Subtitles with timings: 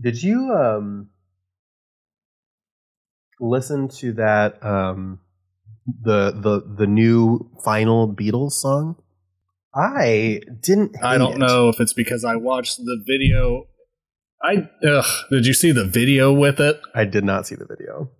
[0.00, 1.10] Did you um
[3.40, 5.20] listen to that um
[6.02, 8.96] the the the new final Beatles song?
[9.74, 10.96] I didn't.
[11.02, 11.38] I don't it.
[11.38, 13.64] know if it's because I watched the video.
[14.42, 16.80] I ugh, did you see the video with it?
[16.94, 18.10] I did not see the video.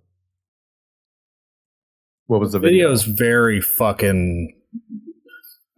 [2.27, 2.91] What was the The video?
[2.91, 4.55] is very fucking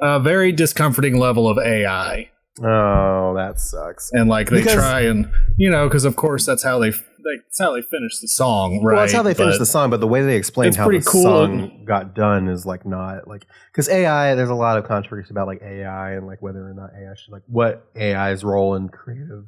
[0.02, 2.30] a very discomforting level of AI,
[2.60, 4.10] Oh, that sucks.
[4.12, 7.60] and like they Because- try and you know because of course that's how they, that's
[7.60, 8.94] how they finish the song, right?
[8.96, 10.90] Well, that's how they finished But- the song, but the way they explained It's how
[10.90, 11.24] the cool.
[11.24, 14.36] song got done is like not like because AI.
[14.36, 17.32] There's a lot of controversy about like AI and like whether or not AI should
[17.32, 19.46] like what AI's role in creative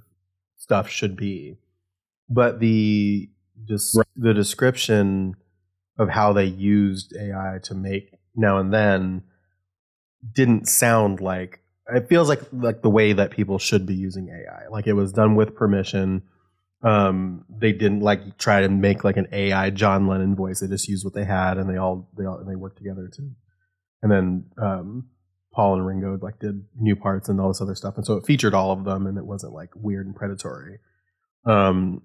[0.58, 1.58] stuff should be.
[2.30, 3.30] But the
[3.67, 4.08] just Right.
[4.16, 5.35] the description
[5.99, 9.23] of how they used AI to make now and then
[10.33, 14.68] didn't sound like it feels like like the way that people should be using AI.
[14.70, 16.23] Like it was done with permission.
[16.82, 20.59] Um, they didn't like try to make like an AI John Lennon voice.
[20.59, 23.31] They just used what they had, and they all they all they worked together to.
[24.02, 25.09] And then um,
[25.53, 28.25] Paul and Ringo like did new parts and all this other stuff, and so it
[28.25, 30.80] featured all of them, and it wasn't like weird and predatory.
[31.45, 32.02] Um,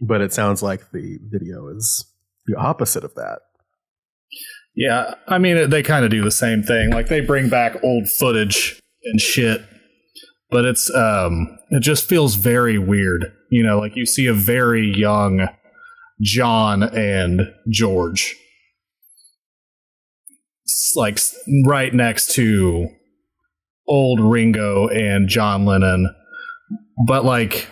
[0.00, 2.06] but it sounds like the video is
[2.46, 3.40] the opposite of that.
[4.74, 6.90] Yeah, I mean they kind of do the same thing.
[6.90, 9.62] Like they bring back old footage and shit,
[10.50, 13.32] but it's um it just feels very weird.
[13.50, 15.48] You know, like you see a very young
[16.20, 18.36] John and George
[20.96, 21.18] like
[21.66, 22.88] right next to
[23.88, 26.14] old Ringo and John Lennon.
[27.06, 27.68] But like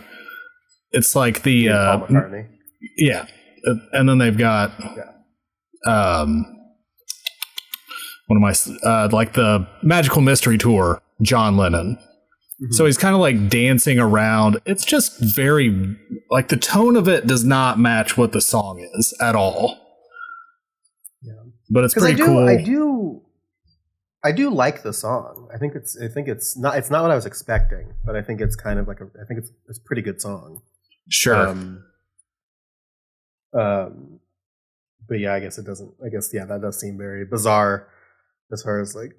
[0.93, 1.99] it's like the uh
[2.97, 3.27] yeah.
[3.67, 4.73] Uh, And then they've got
[5.87, 6.45] um
[8.27, 8.55] one of my
[8.89, 11.99] uh like the Magical Mystery Tour, John Lennon.
[12.63, 12.75] Mhm.
[12.75, 14.61] So he's kind of like dancing around.
[14.67, 15.97] It's just very
[16.31, 19.79] like the tone of it does not match what the song is at all.
[21.23, 21.33] Yeah.
[21.71, 22.49] But it's because I pretty do, cool.
[22.49, 23.23] I do,
[24.23, 25.49] I do like the song.
[25.55, 28.23] I think it's, I think it's not, it's not what I was expecting, but I
[28.23, 30.61] think it's kind of like a, I think it's, it's a pretty good song.
[31.09, 31.49] sure.
[31.49, 31.85] Um,
[33.59, 34.21] um,
[35.09, 35.93] but yeah, I guess it doesn't.
[36.05, 37.89] I guess yeah, that does seem very bizarre
[38.53, 39.11] as far as like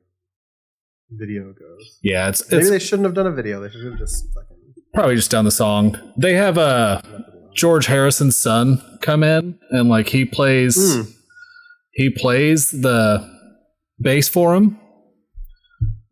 [1.12, 2.00] video goes.
[2.02, 3.62] yeah, it's Maybe it's they shouldn't have done a video.
[3.62, 4.58] They should have just fucking.
[4.94, 5.98] probably just done the song.
[6.18, 7.26] They have uh it alone.
[7.56, 11.10] George Harrison's son come in and like he plays Hmm.
[11.94, 13.30] he plays the
[14.00, 14.80] bass for him.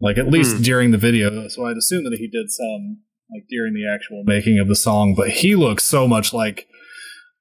[0.01, 0.61] Like at least Hmm.
[0.63, 1.47] during the video.
[1.49, 2.99] So I'd assume that he did some
[3.31, 6.67] like during the actual making of the song, but he looks so much like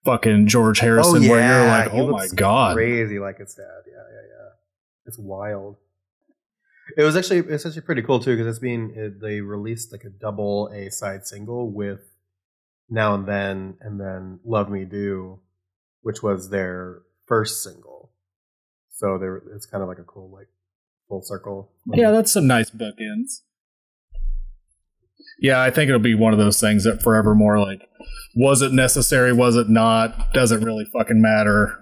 [0.04, 2.74] fucking George Harrison where you're like, oh my looks god.
[2.76, 3.64] crazy like his dad.
[3.86, 4.50] Yeah, yeah, yeah.
[5.06, 5.76] It's wild.
[6.96, 10.04] It was actually it's actually pretty cool too because it's being it, they released like
[10.04, 12.00] a double A side single with
[12.88, 15.40] Now and Then and then Love Me Do,
[16.02, 18.12] which was their first single.
[18.90, 20.48] So there it's kind of like a cool like
[21.08, 21.72] full circle.
[21.92, 23.42] Yeah, that's some nice bookends.
[25.40, 27.82] Yeah, I think it'll be one of those things that forevermore like
[28.34, 30.32] was it necessary, was it not?
[30.32, 31.78] Does it really fucking matter?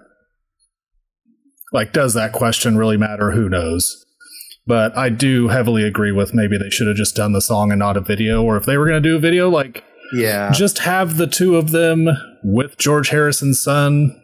[1.73, 3.31] Like, does that question really matter?
[3.31, 4.05] Who knows?
[4.67, 7.79] But I do heavily agree with maybe they should have just done the song and
[7.79, 9.83] not a video, or if they were gonna do a video, like
[10.13, 10.51] yeah.
[10.51, 12.07] just have the two of them
[12.43, 14.21] with George Harrison's son,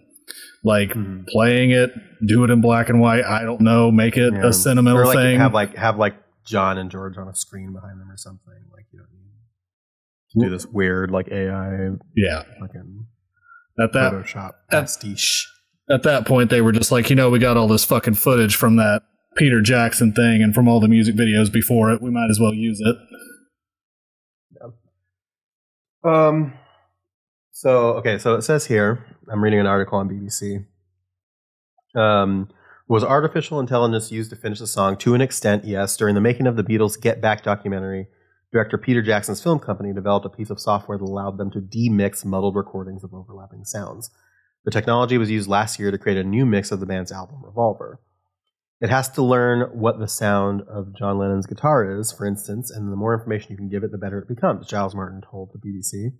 [0.63, 1.27] like Mhm.
[1.27, 1.91] playing it,
[2.27, 3.23] do it in black and white.
[3.23, 4.47] I don't know, make it Yeah.
[4.47, 5.39] a sentimental or like thing.
[5.39, 6.15] have like have like
[6.45, 8.53] John and George on a screen behind them or something.
[8.73, 13.05] Like you don't need to do this weird like AI yeah, fucking
[13.79, 15.47] at that Photoshop that- pastiche.
[15.89, 18.55] at that point they were just like, you know, we got all this fucking footage
[18.57, 19.03] from that
[19.35, 22.01] Peter Jackson thing and from all the music videos before it.
[22.01, 22.95] We might as well use it.
[26.03, 26.53] Um.
[27.51, 29.05] So okay, so it says here.
[29.31, 30.65] I'm reading an article on BBC.
[31.95, 32.49] Um,
[32.87, 34.97] was artificial intelligence used to finish the song?
[34.97, 35.95] To an extent, yes.
[35.95, 38.07] During the making of the Beatles' Get Back documentary,
[38.51, 42.25] director Peter Jackson's film company developed a piece of software that allowed them to demix
[42.25, 44.09] muddled recordings of overlapping sounds.
[44.65, 47.43] The technology was used last year to create a new mix of the band's album
[47.43, 47.99] Revolver.
[48.83, 52.91] It has to learn what the sound of John Lennon's guitar is, for instance, and
[52.91, 55.57] the more information you can give it, the better it becomes, Giles Martin told the
[55.57, 56.11] BBC.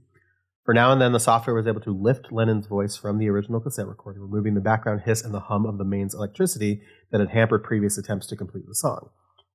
[0.64, 3.60] For now and then, the software was able to lift Lennon's voice from the original
[3.60, 6.82] cassette recording, removing the background hiss and the hum of the mains electricity
[7.12, 9.10] that had hampered previous attempts to complete the song.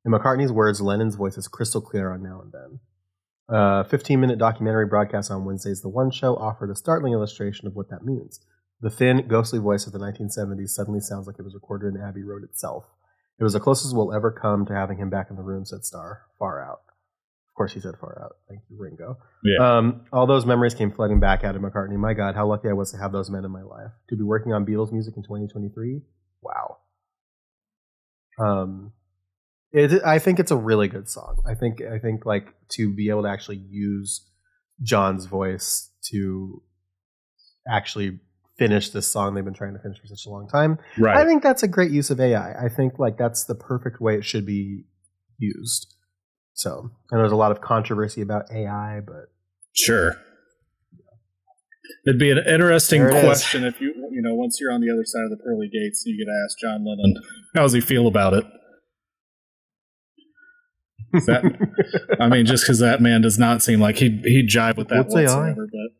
[0.04, 2.80] In McCartney's words, Lennon's voice is crystal clear on Now and Then.
[3.48, 7.74] A 15 minute documentary broadcast on Wednesday's The One Show offered a startling illustration of
[7.74, 8.40] what that means.
[8.82, 12.22] The thin, ghostly voice of the 1970s suddenly sounds like it was recorded in Abbey
[12.22, 12.84] Road itself.
[13.38, 15.84] It was the closest we'll ever come to having him back in the room, said
[15.84, 16.80] Starr, far out.
[17.48, 18.36] Of course, he said far out.
[18.48, 19.18] Thank you, Ringo.
[19.44, 19.78] Yeah.
[19.78, 21.96] Um, all those memories came flooding back out of McCartney.
[21.96, 23.90] My God, how lucky I was to have those men in my life.
[24.10, 26.02] To be working on Beatles music in 2023.
[26.42, 26.78] Wow.
[28.40, 28.92] Um,
[29.72, 31.42] it, I think it's a really good song.
[31.46, 34.26] I think I think like to be able to actually use
[34.82, 36.62] John's voice to
[37.68, 38.20] actually
[38.58, 40.78] finish this song they've been trying to finish for such a long time.
[40.98, 41.16] right.
[41.16, 42.52] I think that's a great use of AI.
[42.52, 44.84] I think like that's the perfect way it should be
[45.38, 45.94] used.
[46.54, 49.26] So, and there's a lot of controversy about AI, but
[49.72, 50.16] Sure.
[52.06, 53.24] It'd be an interesting it is.
[53.24, 56.02] question if you you know once you're on the other side of the pearly gates,
[56.04, 57.14] you could ask John Lennon
[57.54, 58.44] how does he feel about it.
[61.26, 64.88] that, I mean, just because that man does not seem like he'd he'd jive with
[64.88, 65.22] that What's AI?
[65.22, 65.66] whatsoever.
[65.70, 65.90] But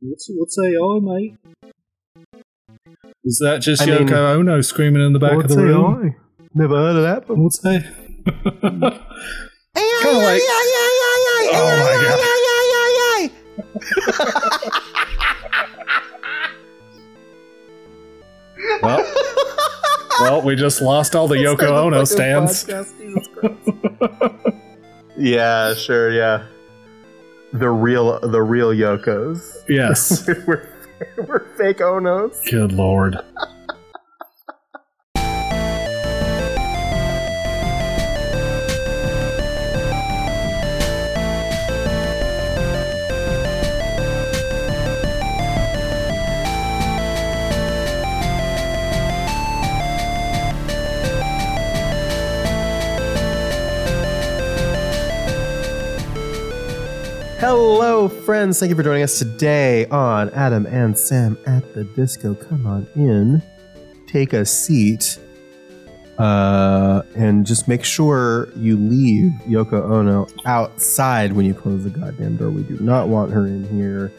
[0.00, 1.36] what's what's AI, mate?
[3.24, 4.14] Is that just I Yoko mean-
[4.48, 6.14] Ono screaming in the back of the room?
[6.54, 7.26] Never heard of that.
[7.26, 7.84] But What's that?
[8.24, 10.42] kind of like.
[11.56, 13.30] Oh
[18.82, 19.14] Well,
[20.20, 22.68] well, we just lost all the Yoko Ono stands.
[25.16, 26.46] yeah, sure, yeah.
[27.52, 29.64] The real, the real Yokos.
[29.68, 30.28] Yes.
[30.46, 30.68] we're,
[31.16, 32.44] we're fake Onos.
[32.50, 33.18] Good lord.
[57.66, 58.60] Hello, friends.
[58.60, 62.34] Thank you for joining us today on Adam and Sam at the Disco.
[62.34, 63.42] Come on in,
[64.06, 65.18] take a seat,
[66.18, 72.36] uh, and just make sure you leave Yoko Ono outside when you close the goddamn
[72.36, 72.50] door.
[72.50, 74.12] We do not want her in here.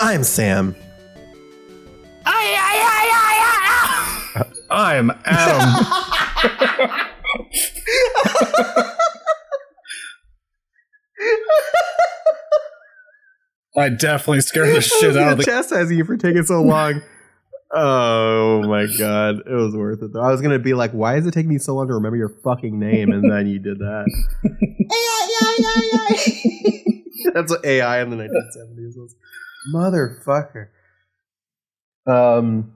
[0.00, 0.74] I'm Sam.
[4.70, 5.86] I'm Adam.
[13.76, 15.44] I definitely scared the shit out of the.
[15.44, 17.02] chastising you for taking so long.
[17.76, 20.20] Oh my god, it was worth it though.
[20.20, 22.28] I was gonna be like, why is it taking me so long to remember your
[22.28, 23.10] fucking name?
[23.10, 24.04] And then you did that.
[24.44, 29.16] AI, AI, AI, AI That's what AI in the 1970s was.
[29.74, 30.68] Motherfucker.
[32.06, 32.74] Um.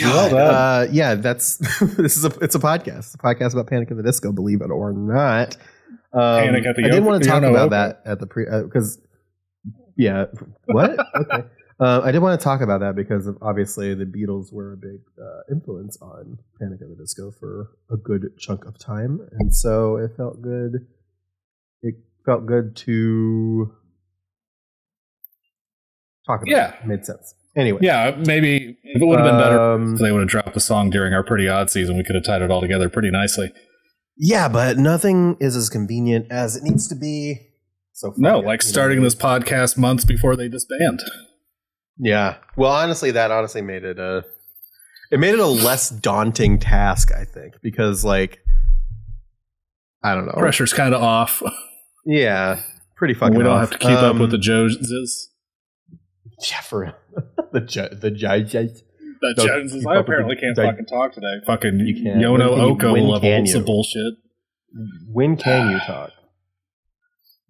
[0.00, 1.56] Well God, uh, yeah, that's
[1.96, 2.98] this is a it's a podcast.
[2.98, 5.56] It's a podcast about Panic at the Disco, believe it or not.
[6.12, 7.68] Um, Panic at the I did Yoko- want to talk about Oko.
[7.70, 9.00] that at the pre because
[9.98, 10.24] yeah,
[10.66, 10.90] what?
[11.14, 11.48] okay,
[11.80, 15.00] uh, I did want to talk about that because obviously the Beatles were a big
[15.20, 19.96] uh, influence on Panic at the Disco for a good chunk of time, and so
[19.96, 20.86] it felt good.
[21.82, 23.72] It felt good to
[26.26, 26.48] talk about.
[26.48, 26.74] Yeah.
[26.80, 26.86] it.
[26.86, 27.34] made sense.
[27.56, 30.56] Anyway, Yeah, maybe if it would have been better Um, if they would have dropped
[30.56, 31.96] a song during our pretty odd season.
[31.96, 33.52] We could have tied it all together pretty nicely.
[34.16, 37.47] Yeah, but nothing is as convenient as it needs to be.
[37.98, 41.00] So No, like starting this podcast months before they disband.
[41.98, 42.36] Yeah.
[42.56, 44.24] Well, honestly, that honestly made it a
[45.10, 48.38] it made it a less daunting task, I think, because like
[50.04, 50.34] I don't know.
[50.38, 51.42] Pressure's kind of off.
[52.06, 52.60] Yeah,
[52.96, 53.36] pretty fucking.
[53.36, 53.70] we don't off.
[53.70, 55.30] have to keep up Um, with the Joneses.
[56.48, 56.94] yeah for
[57.52, 58.84] the ju- the judges.
[59.20, 59.84] The don't Joneses.
[59.84, 61.40] I apparently can't fucking talk today.
[61.46, 62.12] Fucking You.
[62.12, 63.58] Yono can you- Oko when levels can you?
[63.58, 64.14] of bullshit.
[65.10, 66.10] When can you talk?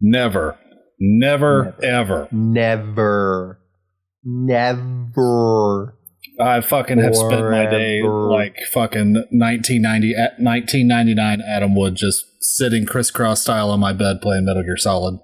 [0.00, 0.59] Never.
[1.00, 1.85] Never, Never.
[1.85, 2.28] ever.
[2.33, 3.61] Never,
[4.25, 5.95] never.
[6.40, 12.87] I fucking have spent my day like fucking 1990, at 1999 Adam Wood just sitting
[12.87, 15.19] crisscross style on my bed playing Metal Gear Solid.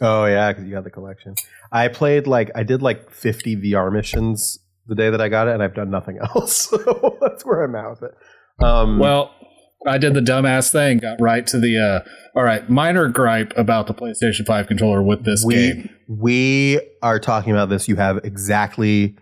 [0.00, 1.34] Oh yeah, because you got the collection.
[1.70, 5.54] I played like I did like 50 VR missions the day that I got it,
[5.54, 6.68] and I've done nothing else.
[6.70, 8.64] So that's where I'm at with it.
[8.64, 9.34] Um, Well,
[9.86, 13.86] I did the dumbass thing, got right to the uh all right, minor gripe about
[13.86, 15.90] the PlayStation 5 controller with this we game.
[16.08, 17.88] we are talking about this.
[17.88, 19.16] You have exactly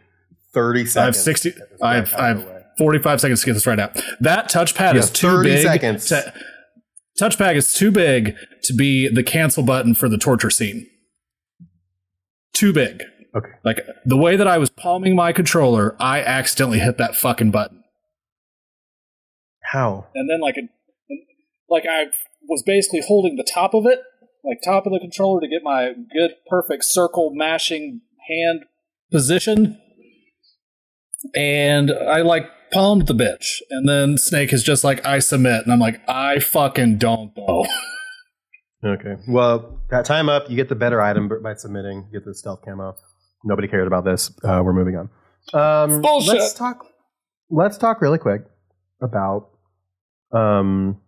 [0.55, 0.97] 30 seconds.
[0.97, 3.67] I have 60 to get this I have, I have 45 seconds to get this
[3.67, 4.01] right out.
[4.21, 5.63] That touchpad You is too 30 big.
[5.63, 6.09] seconds.
[6.09, 6.33] To,
[7.21, 10.87] touchpad is too big to be the cancel button for the torture scene.
[12.53, 13.03] Too big.
[13.35, 13.51] Okay.
[13.65, 17.80] Like the way that I was palming my controller, I accidentally hit that fucking button.
[19.73, 20.07] How?
[20.15, 20.69] And then like a,
[21.69, 22.07] like I
[22.49, 24.01] was basically holding the top of it,
[24.45, 28.65] like top of the controller to get my good perfect circle mashing hand
[29.11, 29.81] position.
[31.35, 33.61] And I like palmed the bitch.
[33.71, 35.65] And then Snake is just like, I submit.
[35.65, 37.67] And I'm like, I fucking don't though.
[38.83, 39.17] Okay.
[39.29, 40.49] Well, that time up.
[40.49, 42.09] You get the better item by submitting.
[42.11, 42.95] You get the stealth camo.
[43.45, 44.31] Nobody cares about this.
[44.43, 45.11] Uh, we're moving on.
[45.53, 46.39] Um, Bullshit.
[46.39, 46.87] Let's talk.
[47.51, 48.43] Let's talk really quick
[49.03, 49.50] about.
[50.33, 51.01] Um,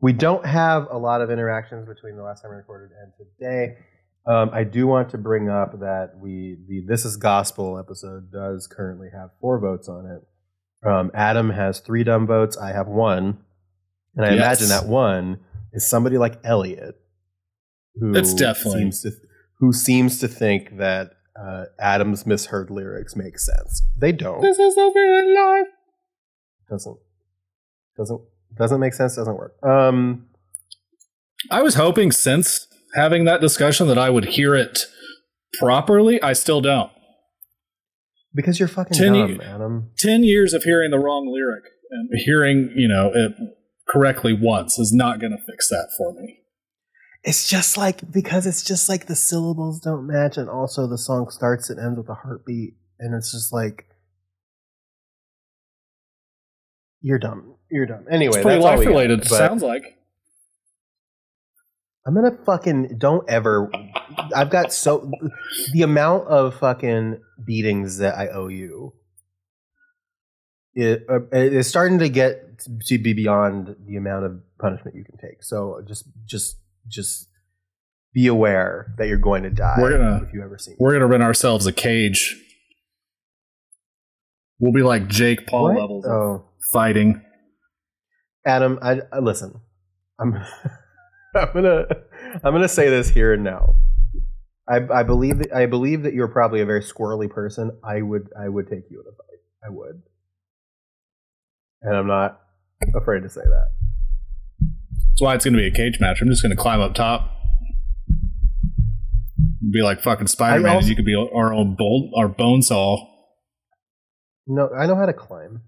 [0.00, 3.76] we don't have a lot of interactions between the last time we recorded and today.
[4.26, 8.66] Um, I do want to bring up that we the This Is Gospel episode does
[8.66, 10.86] currently have four votes on it.
[10.88, 12.56] Um, Adam has three dumb votes.
[12.56, 13.38] I have one,
[14.14, 14.36] and I Yes.
[14.62, 15.40] imagine that one
[15.72, 16.96] is somebody like Elliot,
[17.96, 19.12] who It's definitely- seems to
[19.60, 23.82] who seems to think that uh, Adam's misheard lyrics make sense.
[23.96, 24.40] They don't.
[24.40, 25.68] This is the real life.
[26.70, 26.98] Doesn't
[27.96, 28.20] doesn't
[28.56, 29.16] doesn't make sense.
[29.16, 29.54] Doesn't work.
[29.62, 30.26] Um,
[31.50, 34.80] I was hoping since having that discussion that I would hear it
[35.58, 36.20] properly.
[36.22, 36.90] I still don't.
[38.34, 39.90] because you're fucking Ten dumb, Adam.
[39.98, 43.32] 10 years of hearing the wrong lyric and hearing, you know, it
[43.88, 46.40] correctly once is not going to fix that for me.
[47.24, 51.28] It's just like because it's just like the syllables don't match, and also the song
[51.30, 53.86] starts and ends with a heartbeat, and it's just like
[57.00, 57.56] you're dumb.
[57.70, 58.06] You're dumb.
[58.10, 58.90] Anyway, it's pretty that's all life we got.
[58.90, 59.96] related, But sounds like.
[62.06, 63.70] I'm gonna fucking don't ever.
[64.34, 65.10] I've got so
[65.72, 68.94] the amount of fucking beatings that I owe you.
[70.74, 75.04] It uh, it is starting to get to be beyond the amount of punishment you
[75.04, 75.42] can take.
[75.42, 76.56] So just just
[76.86, 77.28] just
[78.14, 79.76] be aware that you're going to die.
[79.78, 80.74] We're gonna- if you ever see.
[80.78, 82.42] We're going to rent ourselves a cage.
[84.58, 85.80] We'll be like Jake Paul What?
[85.80, 87.22] levels Oh, fighting.
[88.46, 89.60] Adam, I, I listen.
[90.20, 90.34] I'm
[91.34, 91.86] I'm gonna
[92.44, 93.74] I'm gonna say this here and now.
[94.68, 97.78] I, I believe that I believe that you're probably a very squirrely person.
[97.82, 99.40] I would I would take you in a fight.
[99.64, 100.02] I would,
[101.82, 102.40] and I'm not
[102.94, 103.68] afraid to say that.
[105.18, 106.20] That's why it's going to be a cage match.
[106.20, 107.32] I'm just going to climb up top.
[109.72, 113.04] Be like fucking Spider Man, and you could be our own bolt, our bone saw.
[114.46, 115.62] No, I know how to climb.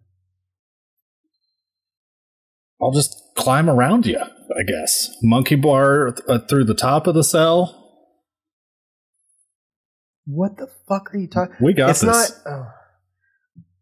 [2.83, 5.11] I'll just climb around you, I guess.
[5.23, 7.77] Monkey bar uh, through the top of the cell.
[10.27, 11.57] What the fuck are you talking?
[11.61, 12.41] We got it's this.
[12.47, 12.53] not.
[12.53, 12.67] Oh.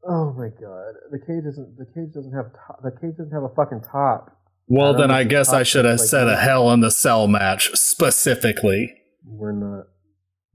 [0.09, 0.95] oh my god!
[1.11, 1.77] The cage doesn't.
[1.77, 2.47] The cage doesn't have.
[2.67, 4.37] Top, the cage doesn't have a fucking top.
[4.67, 6.37] well, I then I guess I should have like said a.
[6.37, 8.95] Hell in the Cell match specifically.
[9.25, 9.87] We're not.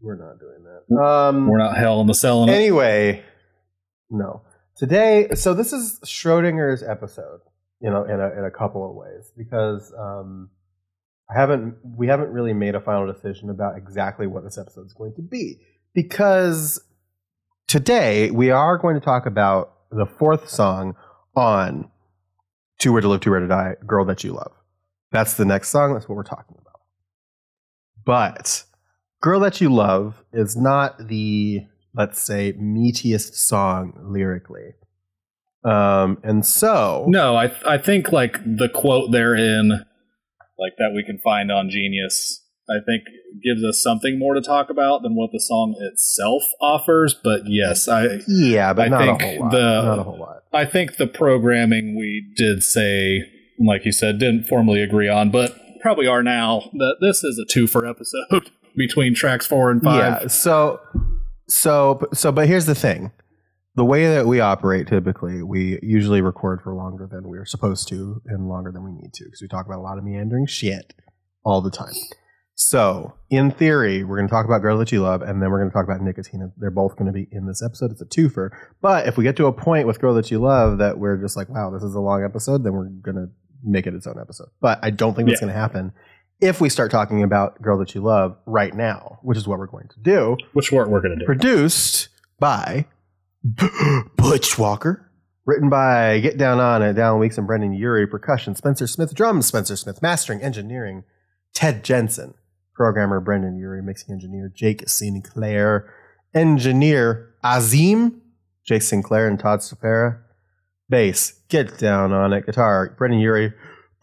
[0.02, 1.02] We're not doing that.
[1.02, 1.48] Um.
[1.48, 2.44] We're not Hell in the Cell.
[2.44, 2.54] In it.
[2.54, 3.24] anyway,
[4.10, 4.42] no.
[4.76, 7.42] Today, so this is Schrodinger's episode,
[7.84, 10.50] you know, in a in a couple of ways because um,
[11.30, 14.94] I haven't we haven't really made a final decision about exactly what this episode is
[14.94, 15.60] going to be
[15.94, 16.82] because
[17.68, 20.96] today we are going to talk about the fourth song
[21.36, 21.92] on
[22.80, 24.54] "Too Rare to Live, Too Rare to Die," "Girl That You Love."
[25.12, 25.94] That's the next song.
[25.94, 26.80] That's what we're talking about.
[28.06, 28.64] But
[29.22, 34.74] Girl That You Love is not the, let's say, meatiest song lyrically.
[35.66, 39.70] Um, and so, No, I I think like the quote therein,
[40.60, 43.04] like that we can find on Genius, I think
[43.44, 47.14] gives us something more to talk about than what the song itself offers.
[47.14, 49.52] But yes, I yeah, but I not think a whole lot.
[49.52, 50.44] the- not a whole lot.
[50.54, 53.24] I think the programming we did say,
[53.60, 57.46] like you said, didn't formally agree on, but probably are now that this is a
[57.52, 60.22] two for episode between tracks four and five.
[60.22, 60.28] Yeah.
[60.28, 60.80] So,
[61.48, 63.12] so, so, but here's the thing:
[63.76, 68.22] the way that we operate typically, we usually record for longer than we're supposed to
[68.28, 70.94] and longer than we need to because we talk about a lot of meandering shit
[71.44, 71.94] all the time.
[72.56, 75.58] So, in theory, we're going to talk about Girl That You Love, and then we're
[75.58, 76.52] going to talk about Nicotine.
[76.58, 77.92] They're both going to be in this episode.
[77.92, 78.52] It's a twofer.
[78.80, 81.36] But if we get to a point with Girl That You Love that we're just
[81.36, 83.28] like, wow, this is a long episode, then we're going to
[83.64, 84.50] make it its own episode.
[84.62, 85.48] But I don't think that's Yeah.
[85.48, 85.94] going to happen
[86.42, 89.66] if we start talking about Girl That You Love right now, which is what we're
[89.68, 90.38] going to do.
[90.54, 91.26] Which what we're gonna do.
[91.26, 92.86] Produced by
[94.16, 95.10] Butch Walker.
[95.46, 98.08] Written by Get Down On It, Down Weeks and Brendon Urie.
[98.08, 99.14] Percussion, Spencer Smith.
[99.14, 100.02] Drums, Spencer Smith.
[100.02, 101.04] Mastering, Engineering,
[101.54, 102.34] Ted Jensen.
[102.74, 103.82] Programmer, Brendon Urie.
[103.82, 105.94] Mixing Engineer, Jake Sinclair.
[106.34, 108.22] Engineer, Azim,
[108.66, 110.20] Jake Sinclair and Todd Stopera.
[110.88, 112.46] Bass, Get Down On It.
[112.46, 113.52] Guitar, Brendon Urie.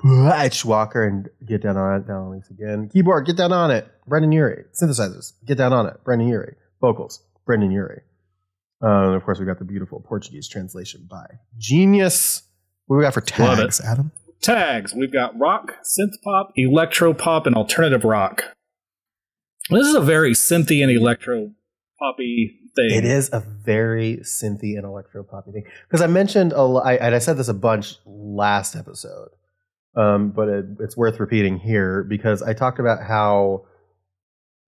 [0.02, 2.90] Butch Walker and Get Down On It, Down Weeks again.
[2.90, 4.64] Keyboard, Get Down On It, Brendon Urie.
[4.73, 6.56] Synthesizers, Get Down On It, Brendon Urie.
[6.82, 8.02] Vocals, Brendon Urie.
[8.82, 11.26] Uh, and of course, we got the beautiful Portuguese translation by
[11.58, 12.42] Genius.
[12.87, 14.10] What do we got for tags, Adam?
[14.42, 14.94] Tags.
[14.94, 18.44] We've got rock, synth pop, electro pop, and alternative rock.
[19.68, 21.52] This is a very synthy and electro
[21.99, 22.99] poppy thing.
[22.99, 25.64] It is a very synthy and electro poppy thing.
[25.87, 29.28] Because I mentioned, a I, and I said this a bunch last episode,
[29.96, 33.66] um, but it, it's worth repeating here because I talked about how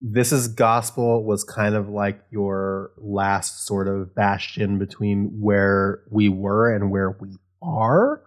[0.02, 6.28] this is gospel was kind of like your last sort of bastion between where we
[6.28, 8.20] were and where we are.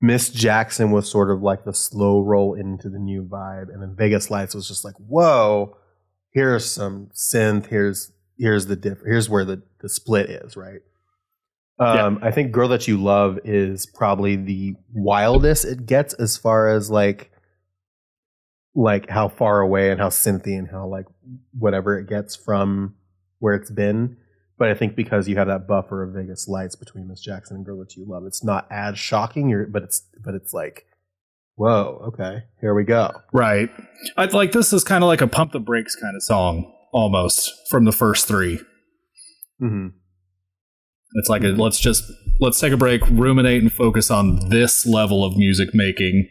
[0.00, 3.96] Miss Jackson was sort of like the slow roll into the new vibe, and then
[3.96, 5.76] Vegas Lights was just like, whoa,
[6.30, 10.80] here's some synth, here's here's the diff, here's where the the split is, right?
[11.80, 16.68] Um, I think "Girl That You Love" is probably the wildest it gets as far
[16.68, 17.32] as like
[18.78, 21.06] like how far away and how synthy and how like
[21.58, 22.94] whatever it gets from
[23.40, 24.16] where it's been.
[24.56, 27.66] But I think because you have that buffer of Vegas lights between Miss Jackson and
[27.66, 29.48] Girl That You Love, it's not as shocking.
[29.48, 30.86] You're, but it's but it's like,
[31.56, 33.10] whoa, okay, here we go.
[33.32, 33.68] Right.
[34.16, 37.52] I like this is kind of like a pump the brakes kind of song almost
[37.68, 38.60] from the first 3
[39.60, 39.88] Mm-hmm.
[41.14, 42.04] It's like a, let's just
[42.38, 46.28] let's take a break, ruminate, and focus on this level of music making.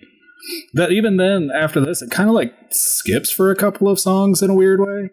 [0.74, 4.42] That even then, after this, it kind of like skips for a couple of songs
[4.42, 5.10] in a weird way.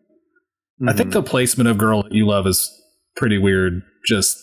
[0.87, 2.71] I think the placement of "Girl That You Love" is
[3.17, 3.83] pretty weird.
[4.07, 4.37] Just,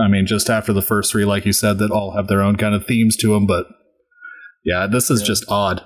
[0.00, 2.56] I mean, just after the first three, like you said, that all have their own
[2.56, 3.46] kind of themes to them.
[3.46, 3.66] But
[4.64, 5.26] yeah, this is Yeah.
[5.26, 5.82] just odd.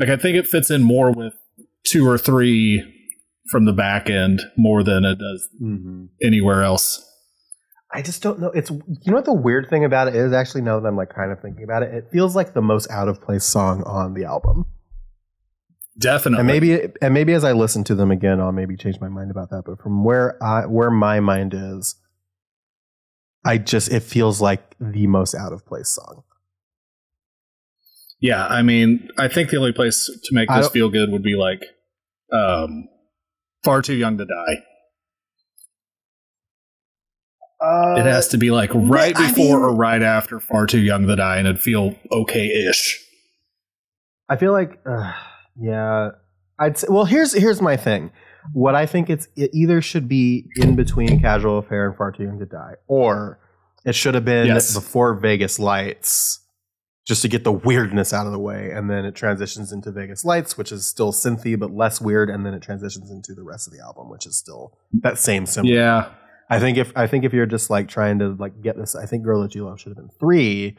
[0.00, 1.34] Like I think it fits in more with
[1.86, 2.82] two or three
[3.50, 7.04] from the back end more than it does hmm anywhere else.
[7.92, 8.50] I just don't know.
[8.50, 10.32] It's you know what the weird thing about it is.
[10.32, 12.90] Actually, now that I'm like kind of thinking about it, it feels like the most
[12.90, 14.66] out of place song on the album.
[15.98, 16.40] Definitely.
[16.40, 19.30] And maybe and maybe as I listen to them again, I'll maybe change my mind
[19.30, 19.62] about that.
[19.64, 21.94] But from where I where my mind is,
[23.44, 26.24] I just it feels like the most out of place song.
[28.20, 31.36] Yeah, I mean, I think the only place to make this feel good would be
[31.36, 31.62] like
[32.32, 32.88] um
[33.62, 34.64] Far Too Young to Die.
[37.60, 40.80] Uh, It has to be like right I before mean- or right after Far Too
[40.80, 43.00] Young to Die and it'd feel okay-ish.
[44.28, 45.12] I feel like, uh,
[45.60, 46.10] yeah,
[46.58, 46.86] I'd say.
[46.90, 48.10] Well, here's here's my thing.
[48.52, 52.24] What I think it's it either should be in between Casual Affair and Far Too
[52.24, 53.38] Young to Die, or
[53.84, 54.74] it should have been Yes.
[54.74, 56.40] before Vegas Lights,
[57.06, 60.24] just to get the weirdness out of the way, and then it transitions into Vegas
[60.24, 63.66] Lights, which is still synthy but less weird, and then it transitions into the rest
[63.66, 65.70] of the album, which is still that same symbol.
[65.70, 66.08] Yeah.
[66.50, 69.06] I think if I think if you're just like trying to like get this, I
[69.06, 70.76] think Girl That You Love should have been three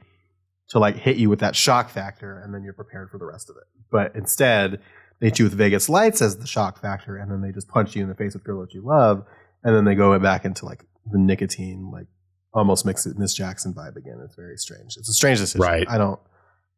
[0.70, 3.50] to like hit you with that shock factor, and then you're prepared for the rest
[3.50, 3.64] of it.
[3.92, 4.80] But instead,
[5.20, 7.96] they hit you with Vegas Lights as the shock factor, and then they just punch
[7.96, 9.26] you in the face with Girl That You Love,
[9.64, 12.08] and then they go back into like the nicotine, like
[12.54, 14.22] almost makes it Miss Jackson vibe again.
[14.24, 14.96] It's very strange.
[14.98, 15.62] It's a strange decision.
[15.62, 15.86] Right.
[15.90, 16.20] I don't.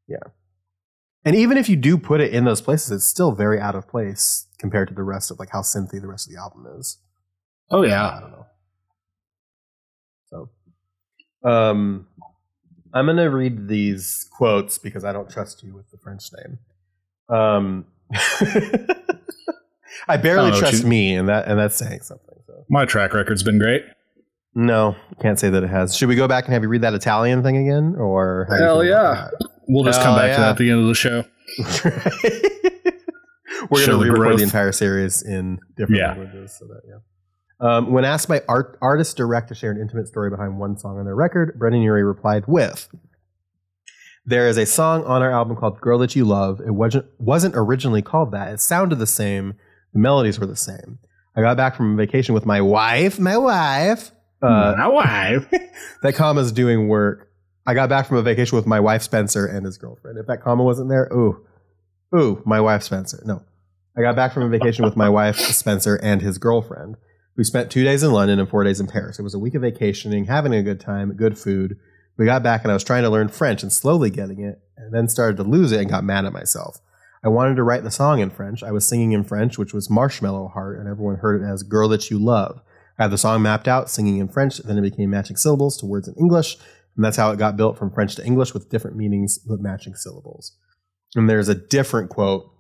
[0.08, 0.17] Yeah.
[1.23, 3.88] And even if you do put it in those places, it's still very out of
[3.88, 7.00] place compared to the rest of like how synthy the rest of the album is.
[7.69, 8.08] Oh yeah.
[8.08, 8.45] I don't know.
[11.48, 12.08] So, um,
[12.94, 16.60] I'm going to read these quotes because I don't trust you with the French name.
[17.30, 17.86] Um,
[20.08, 22.36] I barely Oh, trust you- me, and that and that's saying something.
[22.48, 23.84] So, My track record's been great.
[24.56, 25.96] no, can't say that it has.
[25.96, 28.62] Should we go back and have you read that Italian thing again, or how do
[28.62, 29.32] you Hell feel about
[29.68, 31.24] We'll just Hell come back to that at the end of the show.
[33.70, 36.12] We're going to re-record the entire series in different Yeah.
[36.12, 36.96] languages, so that yeah.
[37.60, 41.06] Um, when asked by art, ArtistDirect to share an intimate story behind one song on
[41.06, 42.88] their record, Brendon Urie replied with,
[44.26, 47.56] "There is a song on our album called "Girl That You Love." It wasn't wasn't
[47.56, 48.54] originally called that.
[48.54, 49.56] It sounded the same.
[49.93, 51.00] The melodies were the same.
[51.36, 53.20] I got back from a vacation with my wife.
[53.20, 54.12] My wife.
[54.41, 55.52] Uh, My wife.
[56.04, 57.30] that comma's doing work.
[57.65, 60.17] I got back from a vacation with my wife Spencer and his girlfriend.
[60.20, 61.46] If that comma wasn't there, ooh,
[62.15, 63.22] ooh, my wife Spencer.
[63.26, 63.41] No,
[63.98, 66.98] I got back from a vacation with my wife Spencer and his girlfriend.
[67.38, 69.19] We spent two days in London and four days in Paris.
[69.19, 71.78] It was a week of vacationing, having a good time, good food.
[72.17, 74.91] We got back and I was trying to learn French and slowly getting it, and
[74.91, 76.80] then started to lose it and got mad at myself.
[77.23, 78.63] I wanted to write the song in French.
[78.63, 81.88] I was singing in French, which was Marshmallow Heart, and everyone heard it as Girl
[81.89, 82.62] That You Love.
[82.97, 85.86] I had the song mapped out, singing in French, then it became matching syllables to
[85.86, 86.58] words in English,
[86.95, 89.93] and that's how it got built from French to English with different meanings but matching
[89.93, 90.58] syllables.
[91.15, 92.52] And there's a different quote.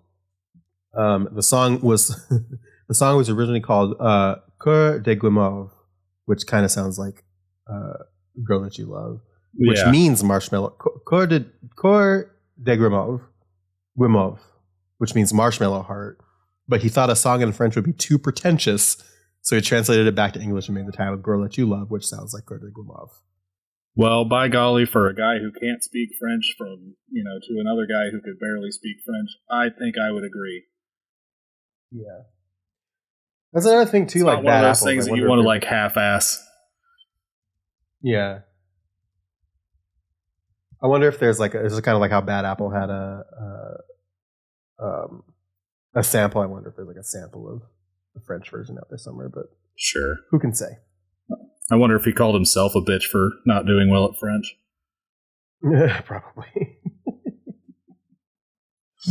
[0.93, 2.09] Um, the song was
[2.87, 5.71] the song was originally called uh, "Coeur de Guimauve,"
[6.25, 7.23] which kind of sounds like
[7.71, 8.03] uh,
[8.43, 9.21] "Girl That You Love,"
[9.53, 9.91] which yeah.
[9.91, 10.75] means marshmallow.
[11.05, 13.21] Coeur de Coeur de Guimauve,
[13.97, 14.39] Guimauve,
[14.97, 16.19] which means marshmallow heart.
[16.67, 18.97] But he thought a song in French would be too pretentious,
[19.41, 21.91] so he translated it back to English and made the title "Girl That You Love,"
[21.91, 23.11] which sounds like Coeur de Guimauve.
[23.97, 27.87] Well, by golly, for a guy who can't speak French from, you know, to another
[27.87, 30.65] guy who could barely speak French, I think I would agree.
[31.91, 32.29] Yeah.
[33.53, 34.83] That's another thing too, It's like one of those apples.
[34.83, 36.43] things that you want to like half-ass.
[38.01, 38.39] Yeah.
[40.83, 42.89] I wonder if there's like a, this is kind of like how Bad Apple had
[42.89, 43.23] a,
[44.79, 45.23] a um
[45.95, 46.41] a sample.
[46.41, 47.61] I wonder if there's like a sample of
[48.13, 50.17] the French version out there somewhere, but Sure.
[50.31, 50.77] who can say?
[51.71, 54.55] I wonder if he called himself a bitch for not doing well at French.
[56.05, 56.77] Probably.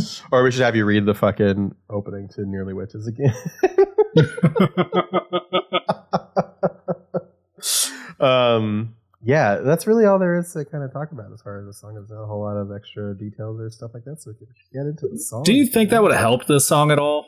[0.31, 3.33] or we should have you read the fucking opening to Nearly Witches again.
[8.19, 11.65] um, yeah, that's really all there is to kind of talk about as far as
[11.65, 11.95] the song.
[11.95, 14.47] There's not a whole lot of extra details or stuff like that, so we can
[14.73, 15.43] get into the song.
[15.43, 17.25] Do you think that would have helped this song at all?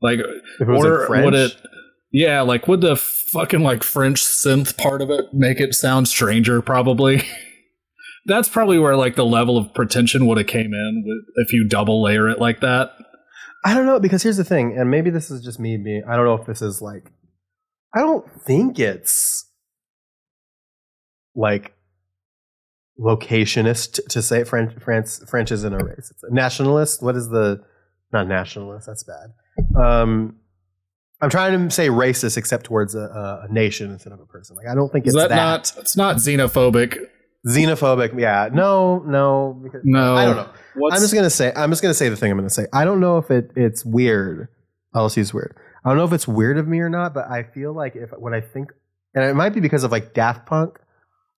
[0.00, 1.56] Like, If it was or French, would it?
[2.12, 6.62] Yeah, like would the fucking like French synth part of it make it sound stranger?
[6.62, 7.22] Probably.
[8.26, 11.66] That's probably where like the level of pretension would have came in with if you
[11.66, 12.92] double layer it like that.
[13.64, 16.02] I don't know because here's the thing, and maybe this is just me being.
[16.08, 17.10] I don't know if this is like.
[17.94, 19.46] I don't think it's
[21.34, 21.74] like
[23.00, 24.74] locationist to say French.
[24.82, 26.10] France French isn't a race.
[26.10, 27.02] It's a nationalist.
[27.02, 27.62] What is the
[28.12, 28.86] not nationalist?
[28.86, 29.32] That's bad.
[29.76, 30.36] Um,
[31.20, 34.56] I'm trying to say racist, except towards a, a nation instead of a person.
[34.56, 35.72] Like I don't think Is it's that, that, not?
[35.78, 36.98] It's not xenophobic.
[37.46, 38.18] Xenophobic.
[38.18, 39.60] Yeah, no, no.
[39.62, 40.50] Because, No, I don't know.
[40.74, 41.52] What's, I'm just gonna say.
[41.56, 42.66] I'm just gonna say the thing I'm gonna say.
[42.72, 44.48] I don't know if it it's weird.
[44.94, 45.56] I'll use weird.
[45.84, 48.10] I don't know if it's weird of me or not, but I feel like if
[48.18, 48.70] when I think,
[49.14, 50.78] and it might be because of like Daft Punk,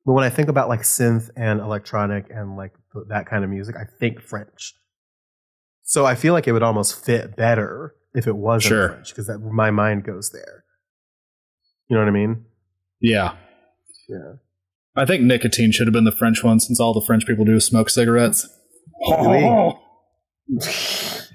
[0.06, 2.72] but when I think about like synth and electronic and like
[3.08, 4.74] that kind of music, I think French.
[5.82, 8.90] So I feel like it would almost fit better if it was Sure.
[8.90, 10.64] French because my mind goes there.
[11.88, 12.44] You know what I mean?
[13.00, 13.34] yeah.
[14.08, 14.32] Yeah.
[14.96, 17.54] I think nicotine should have been the French one since all the French people do
[17.56, 18.48] is smoke cigarettes.
[19.08, 19.74] Really?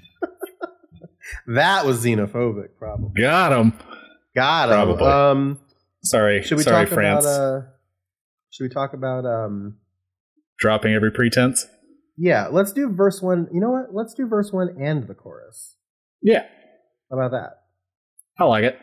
[1.48, 3.20] That was xenophobic, probably.
[3.22, 3.72] Got him.
[4.34, 4.96] Got him.
[4.96, 5.06] Probably.
[5.06, 5.58] Um,
[6.02, 6.42] Sorry.
[6.42, 7.24] Should we Sorry, talk France.
[7.24, 7.40] about?
[7.40, 7.60] Uh,
[8.50, 9.24] should we talk about?
[9.24, 9.76] Um,
[10.58, 11.66] Dropping every pretense.
[12.16, 13.46] yeah, let's do verse one.
[13.52, 13.94] You know what?
[13.94, 15.76] Let's do verse one and the chorus.
[16.22, 16.44] Yeah,
[17.10, 17.50] How about that?
[18.38, 18.78] I like it.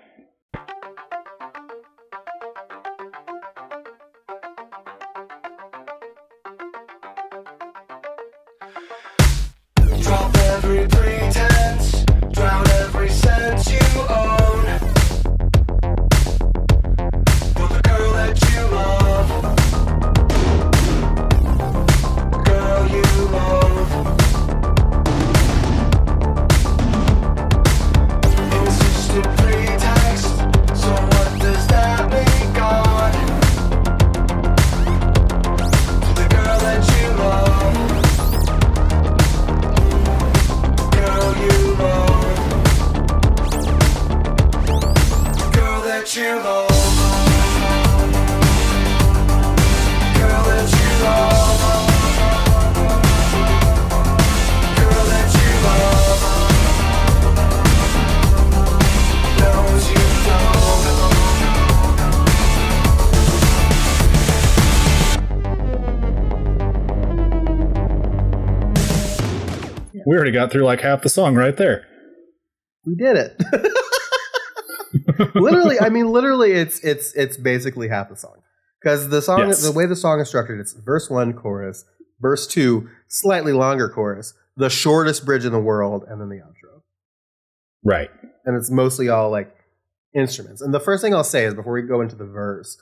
[70.33, 71.85] Got through like half the song right there.
[72.85, 73.41] We did it.
[75.35, 78.41] literally, I mean, literally, it's it's it's basically half the song
[78.81, 79.63] because the song, Yes.
[79.63, 81.85] the way the song is structured, it's verse one, chorus,
[82.19, 86.81] verse two, slightly longer chorus, the shortest bridge in the world, and then the outro.
[87.85, 88.09] Right.
[88.45, 89.53] and it's mostly all like
[90.15, 90.61] instruments.
[90.61, 92.77] And the first thing I'll say is before we go into the verse,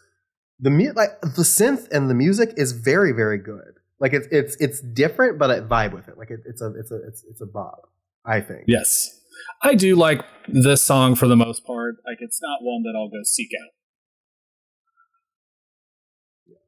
[0.60, 3.76] the mu- like the synth and the music is very very good.
[4.02, 6.18] Like it's it's it's different, but I vibe with it.
[6.18, 7.78] Like it, it's a it's a it's it's a bob.
[8.26, 8.64] I think.
[8.68, 9.20] Yes.
[9.64, 11.96] I do like this song for the most part.
[12.06, 13.70] Like it's not one that I'll go seek out.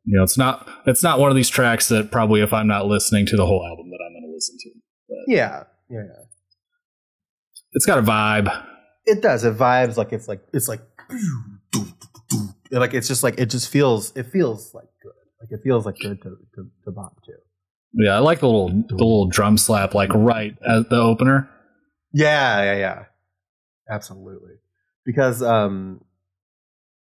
[0.06, 2.86] You know, it's not it's not one of these tracks that probably if I'm not
[2.86, 4.70] listening to the whole album that I'm going to listen to.
[5.28, 6.24] Yeah, yeah, yeah.
[7.74, 8.66] It's got a vibe.
[9.06, 9.44] It does.
[9.44, 10.82] It vibes like it's like it's like
[12.72, 15.14] like it's just like it just feels it feels like good.
[15.44, 17.34] Like it feels like good to to, to bop to.
[17.94, 21.50] Yeah, I like the little the little drum slap like right at the opener.
[22.14, 23.04] Yeah, yeah, yeah.
[23.90, 24.54] Absolutely.
[25.06, 26.02] Because um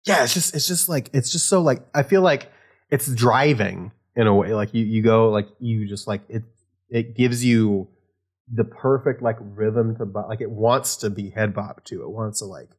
[0.04, 2.50] yeah, it's just it's just like it's just so like I feel like
[2.90, 4.52] it's driving in a way.
[4.52, 6.42] Like you you go like you just like it
[6.88, 7.88] it gives you
[8.52, 10.28] the perfect like rhythm to bop.
[10.28, 12.02] Like it wants to be head bop too.
[12.02, 12.70] It wants to like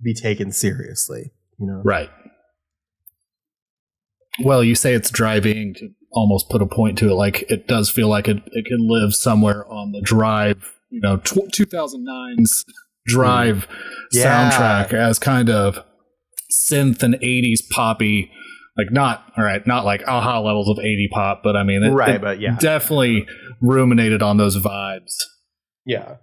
[0.00, 1.82] be taken seriously, you know.
[1.84, 2.10] Right.
[4.42, 7.14] Well, you say it's driving to almost put a point to it.
[7.14, 11.18] Like it does feel like it, it can live somewhere on the drive, you know,
[11.18, 12.64] tw- 2009's
[13.06, 13.66] drive
[14.12, 14.50] Yeah.
[14.50, 15.78] soundtrack as kind of
[16.52, 18.30] synth and 80s poppy
[18.76, 21.90] Like not all right, not like a-ha levels of 80 pop, but I mean, it,
[21.90, 23.26] right, it but yeah, definitely
[23.60, 25.12] ruminated on those vibes.
[25.86, 26.16] yeah,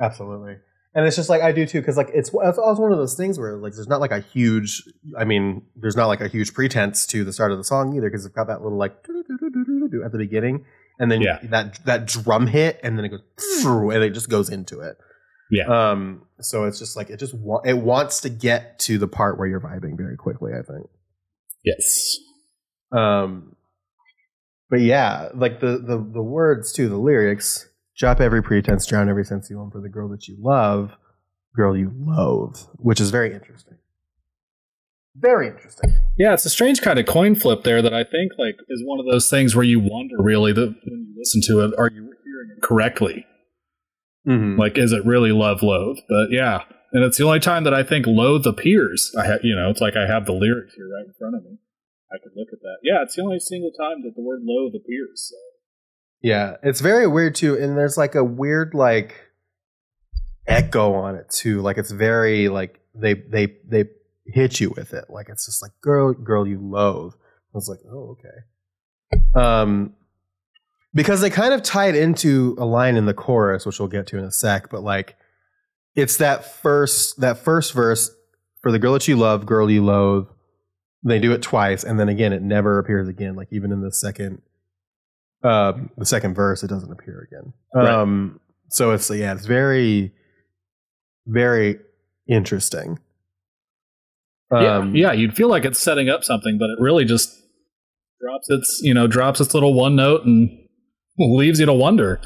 [0.00, 0.56] absolutely.
[0.98, 3.14] And it's just like I do too, because like it's it's also one of those
[3.14, 4.82] things where like there's not like a huge,
[5.16, 8.10] I mean, there's not like a huge pretense to the start of the song either,
[8.10, 8.96] because it's got that little like
[10.04, 10.64] at the beginning,
[10.98, 11.38] and then Yeah.
[11.44, 13.20] that that drum hit, and then it goes
[13.64, 14.96] and it just goes into it.
[15.52, 15.66] Yeah.
[15.92, 16.22] Um.
[16.40, 19.46] So it's just like it just wa- it wants to get to the part where
[19.46, 20.50] you're vibing very quickly.
[20.52, 20.88] I think.
[21.64, 22.16] Yes.
[22.90, 23.54] Um,
[24.68, 27.67] but yeah, like the, the the words too, the lyrics:
[27.98, 30.92] "Drop every pretense, drown every sense you own for the girl that you love,
[31.54, 33.78] girl you loathe," which is very interesting.
[35.16, 35.94] Very interesting.
[36.16, 39.00] Yeah, it's a strange kind of coin flip there that I think like is one
[39.00, 42.12] of those things where you wonder really that when you listen to it, are you
[42.24, 43.26] hearing it correctly?
[44.26, 44.60] Mm-hmm.
[44.60, 45.98] Like, is it really love loathe?
[46.08, 49.12] But yeah, and it's the only time that I think loathe appears.
[49.18, 51.42] I ha- you know, it's like I have the lyrics here right in front of
[51.44, 51.58] me.
[52.12, 52.78] I could look at that.
[52.82, 55.30] Yeah, it's the only single time that the word loathe appears.
[55.30, 55.36] So.
[56.20, 59.14] Yeah, it's very weird too, and there's like a weird like
[60.46, 61.60] echo on it too.
[61.60, 63.84] Like it's very like they they they
[64.26, 65.04] hit you with it.
[65.08, 67.12] Like it's just like girl girl you loathe.
[67.14, 69.40] I was like, oh okay.
[69.40, 69.94] Um,
[70.94, 74.06] because they kind of tie it into a line in the chorus, which we'll get
[74.08, 74.70] to in a sec.
[74.70, 75.16] But like,
[75.94, 78.10] it's that first that first verse
[78.60, 80.26] for the girl that you love, girl you loathe.
[81.04, 83.36] They do it twice, and then again, it never appears again.
[83.36, 84.42] Like even in the second
[85.42, 87.52] um, the second verse, it doesn't appear again.
[87.74, 87.88] Right.
[87.88, 90.12] Um, so it's yeah, it's very,
[91.26, 91.78] very
[92.28, 92.98] interesting.
[94.50, 97.34] Um, yeah, yeah, you'd feel like it's setting up something, but it really just
[98.20, 100.48] drops its you know drops its little one note and
[101.18, 102.20] leaves you to wonder.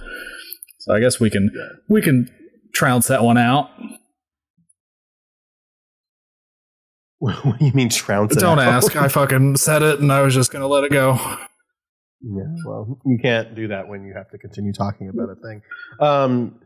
[0.78, 1.50] So I guess we can
[1.88, 2.28] we can
[2.74, 3.70] trounce that one out.
[7.18, 8.36] what do you mean trounce?
[8.36, 8.68] it Don't out?
[8.68, 8.96] ask.
[8.96, 11.18] I fucking said it, and I was just gonna let it go.
[12.22, 15.62] Yeah, well, you can't do that when you have to continue talking about a thing.
[15.98, 16.60] Um,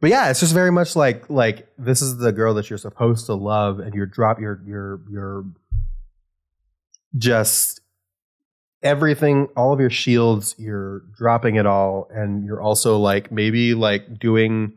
[0.00, 3.26] but yeah, it's just very much like like this is the girl that you're supposed
[3.26, 5.44] to love, and you're drop your your you're
[7.16, 7.80] just
[8.82, 14.18] everything, all of your shields, you're dropping it all, and you're also like maybe like
[14.18, 14.76] doing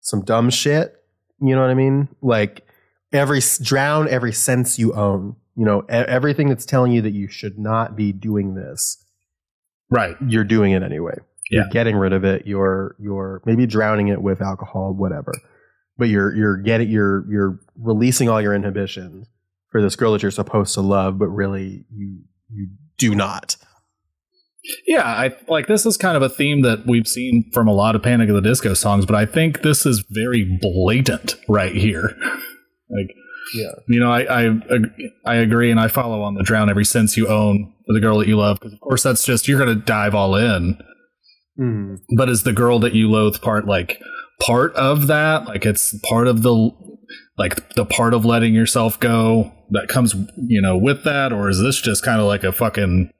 [0.00, 0.96] some dumb shit.
[1.40, 2.08] You know what I mean?
[2.20, 2.66] Like
[3.12, 5.36] every drown every sense you own.
[5.54, 9.04] You know everything that's telling you that you should not be doing this
[9.90, 10.16] Right.
[10.26, 11.14] you're doing it anyway.
[11.50, 11.60] Yeah.
[11.60, 12.46] You're getting rid of it.
[12.46, 15.32] You're you're maybe drowning it with alcohol, whatever.
[15.96, 19.28] But you're you're getting you're you're releasing all your inhibitions
[19.70, 22.20] for this girl that you're supposed to love, but really you
[22.50, 23.56] you do not.
[24.86, 27.96] Yeah, I like this is kind of a theme that we've seen from a lot
[27.96, 32.14] of Panic of the Disco songs, but I think this is very blatant right here.
[32.90, 33.14] like,
[33.54, 33.72] Yeah.
[33.88, 34.60] you know, I, I
[35.24, 38.18] I agree, and I follow on the drown every sense you own for the girl
[38.18, 40.78] that you love, because of course that's just you're gonna dive all in.
[41.58, 41.98] Mm.
[42.16, 44.00] But is the girl that you loathe part like
[44.40, 45.46] part of that?
[45.46, 46.70] Like it's part of the
[47.36, 51.60] like the part of letting yourself go that comes, you know, with that, or is
[51.60, 53.10] this just kind of like a fucking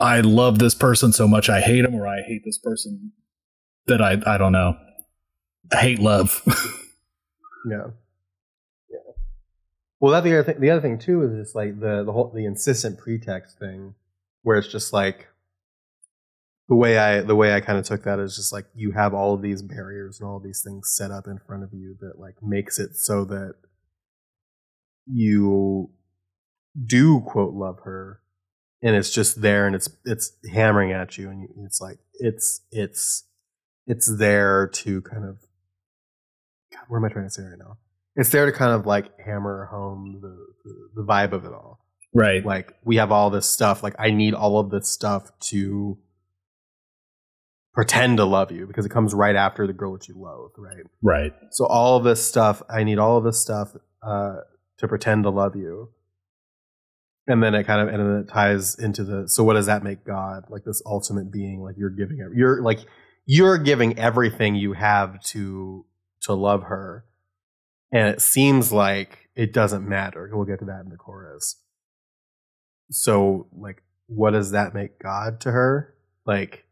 [0.00, 3.12] I love this person so much I hate him, or I hate this person
[3.86, 4.76] that I I don't know.
[5.72, 6.42] I hate love.
[7.66, 7.76] Yeah.
[7.76, 7.86] Yeah.
[10.00, 10.60] Well, that the other thing.
[10.60, 13.94] The other thing too is just like the the whole the insistent pretext thing,
[14.42, 15.28] where it's just like
[16.68, 19.12] the way I the way I kind of took that is just like you have
[19.12, 22.18] all of these barriers and all these things set up in front of you that
[22.18, 23.54] like makes it so that
[25.06, 25.90] you
[26.86, 28.20] do quote love her
[28.82, 33.24] and it's just there and it's it's hammering at you and it's like it's it's
[33.86, 35.38] it's there to kind of
[36.72, 37.78] God, what am I trying to say right now?
[38.16, 41.80] It's there to kind of like hammer home the, the, the vibe of it all.
[42.14, 42.44] right.
[42.44, 43.82] Like we have all this stuff.
[43.82, 45.98] Like I need all of this stuff to
[47.72, 50.84] pretend to love you because it comes right after the girl that you loathe, right?
[51.02, 51.32] Right.
[51.50, 54.36] So all of this stuff, I need all of this stuff uh,
[54.78, 55.90] to pretend to love you.
[57.26, 59.84] And then it kind of and then it ties into the so what does that
[59.84, 62.80] make God like this ultimate being like you're giving you're like
[63.24, 65.86] you're giving everything you have to
[66.22, 67.04] to love her
[67.92, 71.62] and it seems like it doesn't matter we'll get to that in the chorus
[72.90, 75.94] so like what does that make God to her
[76.26, 76.64] like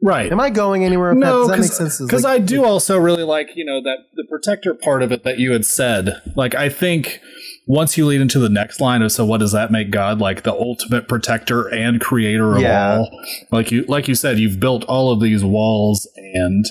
[0.00, 0.30] Right.
[0.30, 1.18] am I going anywhere with?
[1.18, 3.96] No, does that make because because like- I do also really like you know that
[4.14, 6.22] the protector part of it that you had said.
[6.36, 7.18] Like I think
[7.66, 10.44] once you lead into the next line of so what does that make God like
[10.44, 12.98] the ultimate protector and creator of Yeah.
[12.98, 13.10] all?
[13.50, 16.64] Like you like you said, you've built all of these walls and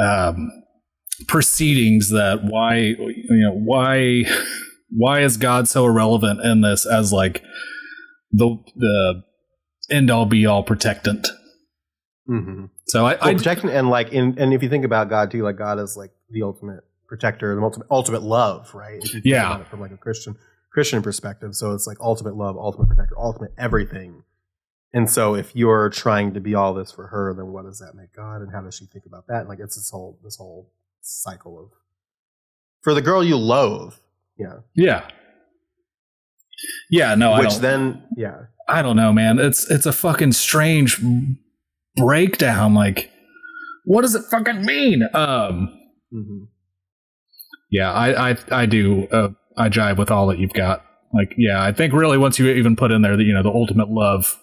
[0.00, 0.50] um,
[1.26, 4.24] proceedings that why you know why
[4.90, 7.42] why is God so irrelevant in this as like
[8.32, 9.22] the the
[9.90, 11.28] end all be all protectant?
[12.28, 12.66] Mm-hmm.
[12.86, 15.42] So I, Well, I protection and like in and if you think about God too,
[15.42, 18.98] like God is like the ultimate protector, the ultimate ultimate love, right?
[18.98, 19.62] If you think Yeah.
[19.64, 20.36] from like a Christian
[20.72, 21.54] Christian perspective.
[21.54, 24.24] So it's like ultimate love, ultimate protector, ultimate everything.
[24.92, 27.94] And so if you're trying to be all this for her, then what does that
[27.94, 28.42] make God?
[28.42, 29.40] And how does she think about that?
[29.40, 30.72] And like it's this whole this whole
[31.06, 31.70] cycle of
[32.82, 33.94] for the girl you loathe.
[34.38, 34.58] Yeah.
[34.74, 35.08] yeah
[36.90, 38.36] yeah no I Which then yeah.
[38.68, 41.00] I don't know man it's it's a fucking strange
[41.96, 43.10] breakdown like
[43.84, 45.72] what does it fucking mean um
[46.12, 46.44] hmm
[47.70, 51.62] yeah I I I do uh, I jive with all that you've got like yeah
[51.62, 54.38] I think really once you even put in there that you know the ultimate love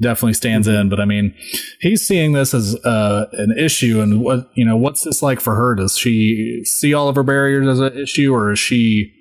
[0.00, 1.34] definitely stands in but i mean
[1.80, 5.54] he's seeing this as uh, an issue and what you know what's this like for
[5.54, 9.12] her does she see all of her barriers as an issue or is she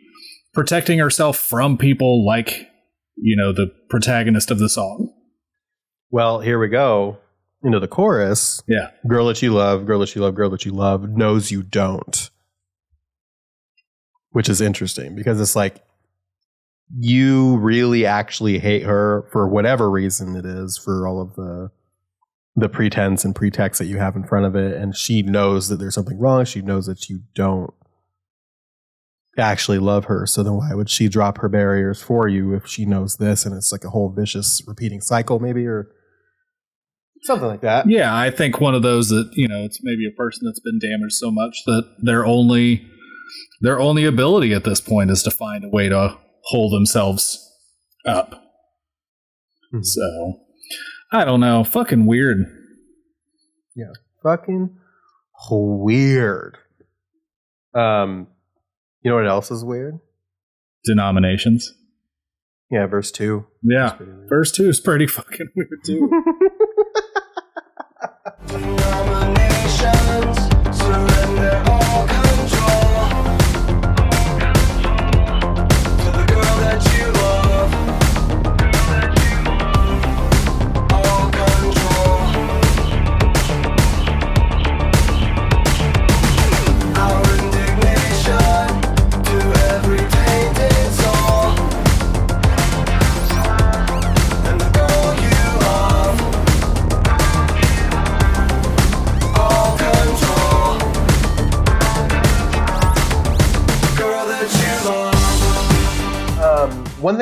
[0.54, 2.68] protecting herself from people like
[3.16, 5.12] you know the protagonist of the song
[6.12, 7.18] Well, here we go
[7.62, 8.64] into the chorus.
[8.68, 11.62] yeah Girl that you love, girl that you love, girl that you love knows you
[11.62, 12.30] don't.
[14.32, 15.84] Which is interesting because it's like
[16.98, 21.70] you really actually hate her for whatever reason it is for all of the
[22.56, 24.76] the pretense and pretext that you have in front of it.
[24.76, 26.46] And she knows that there's something wrong.
[26.46, 27.74] She knows that you don't
[29.38, 30.26] actually love her.
[30.26, 33.56] So then why would she drop her barriers for you if she knows this and
[33.56, 35.90] it's like a whole vicious repeating cycle maybe or
[37.22, 37.90] something like that?
[37.90, 40.80] Yeah i think one of those that you know it's maybe a person that's been
[40.80, 42.86] damaged so much that their only
[43.62, 46.18] their only ability at this point is to find a way to
[46.50, 47.46] hold themselves
[48.06, 48.44] up
[49.74, 49.84] Mhm.
[49.86, 50.40] So
[51.12, 51.64] I don't know.
[51.64, 52.40] Fucking weird.
[53.76, 53.92] Yeah.
[54.24, 54.76] Fucking
[55.52, 56.58] weird.
[57.74, 58.28] Um,
[59.02, 60.00] you know what else is weird?
[60.86, 61.74] Denominations.
[62.72, 63.46] Yeah, verse two.
[63.64, 63.98] Yeah.
[64.28, 66.10] Verse two is pretty fucking weird too.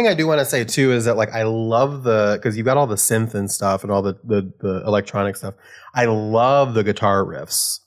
[0.08, 2.66] thing I do want to say too is that like I love the because you've
[2.66, 5.54] got all the synth and stuff and all the, the the electronic stuff.
[5.94, 7.80] I love the guitar riffs,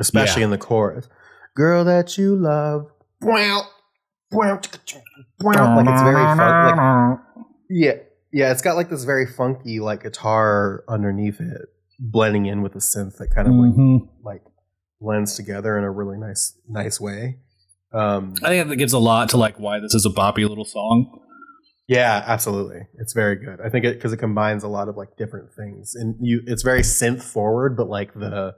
[0.00, 0.46] especially Yeah.
[0.46, 1.08] in the chorus.
[1.54, 2.86] Girl that you love.
[3.20, 3.62] Wow.
[4.32, 4.60] Wow.
[5.40, 5.76] Wow.
[5.76, 7.10] Like it's very fun.
[7.10, 7.18] Like
[7.68, 7.92] yeah,
[8.32, 8.50] yeah.
[8.52, 11.62] It's got like this very funky like guitar underneath it,
[11.98, 14.08] blending in with the synth that kind of like Mhm.
[14.24, 14.42] like
[15.00, 17.38] blends together in a really nice nice way.
[17.92, 20.64] Um, I think that gives a lot to like why this is a boppy little
[20.64, 21.18] song.
[21.88, 22.86] Yeah, absolutely.
[22.98, 23.60] It's very good.
[23.64, 26.62] I think it because it combines a lot of like different things, and you it's
[26.62, 28.54] very synth forward, but like the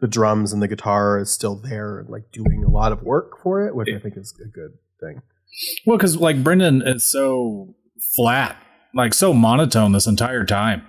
[0.00, 3.38] the drums and the guitar is still there and like doing a lot of work
[3.42, 5.22] for it, which I think is a good thing.
[5.86, 7.74] Well, because like Brendon is so
[8.16, 8.60] flat,
[8.94, 10.84] like so monotone this entire time,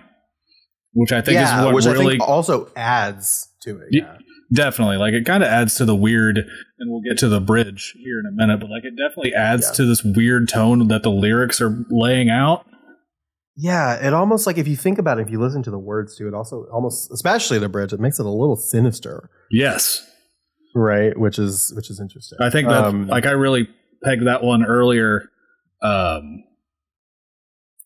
[0.92, 3.88] which I think yeah, is what which I really think also adds to it.
[3.92, 4.18] Ye- Yeah,
[4.52, 7.94] definitely like it kind of adds to the weird, and we'll get to the bridge
[7.96, 9.72] here in a minute, but like it definitely adds Yeah.
[9.76, 12.66] to this weird tone that the lyrics are laying out.
[13.56, 13.94] yeah.
[14.06, 16.28] It almost like if you think about it, if you listen to the words to
[16.28, 20.06] it, also almost especially the bridge, it makes it a little sinister, Yes,
[20.74, 21.18] right?
[21.18, 22.38] Which is which is interesting.
[22.40, 23.68] I think that Um, like I really
[24.04, 25.30] pegged that one earlier.
[25.82, 26.44] Um,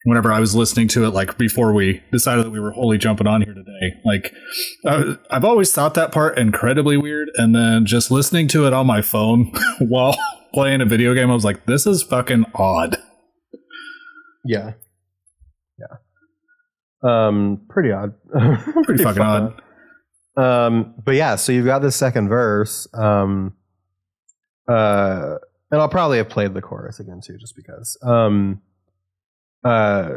[0.04, 3.26] whenever I was listening to it, like before we decided that we were wholly jumping
[3.26, 4.32] on here today, like
[4.86, 8.86] I, I've always thought that part incredibly weird, and then just listening to it on
[8.86, 10.16] my phone while
[10.54, 12.96] playing a video game, I was like, "This is fucking odd."
[14.44, 14.72] yeah,
[15.78, 15.96] yeah.
[17.02, 18.14] Um, pretty odd.
[18.84, 19.62] Pretty fucking odd.
[20.36, 22.86] Um, but yeah, so you've got the second verse.
[22.94, 23.54] Um,
[24.68, 25.36] uh,
[25.70, 27.98] and I'll probably have played the chorus again too, just because.
[28.02, 28.60] Um,
[29.64, 30.10] uh,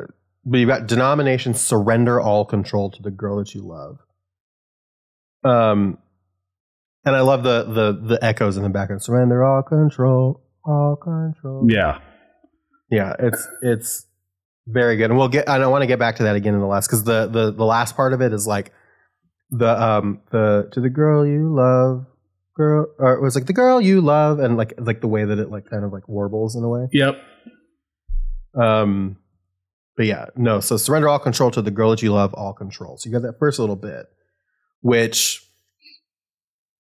[0.46, 4.00] but you've got denomination surrender all control to the girl that you love.
[5.44, 5.98] Um,
[7.06, 9.02] and I love the the the echoes in the background.
[9.02, 11.68] Surrender all control, all control.
[11.70, 12.00] Yeah,
[12.90, 14.06] Yeah, it's it's
[14.68, 15.46] very good, and we'll get.
[15.48, 17.28] And I don't want to get back to that again in the last because the
[17.28, 18.72] the the last part of it is like
[19.50, 22.06] the um the to the girl you love
[22.56, 25.40] girl, or it was like the girl you love, and like like the way that
[25.40, 26.88] it like kind of like warbles in a way.
[26.92, 27.16] Yep.
[28.56, 29.18] Um,
[29.96, 30.60] but yeah, no.
[30.60, 32.98] So surrender all control to the girl that you love, all control.
[32.98, 34.08] So you got that first little bit,
[34.82, 35.46] which,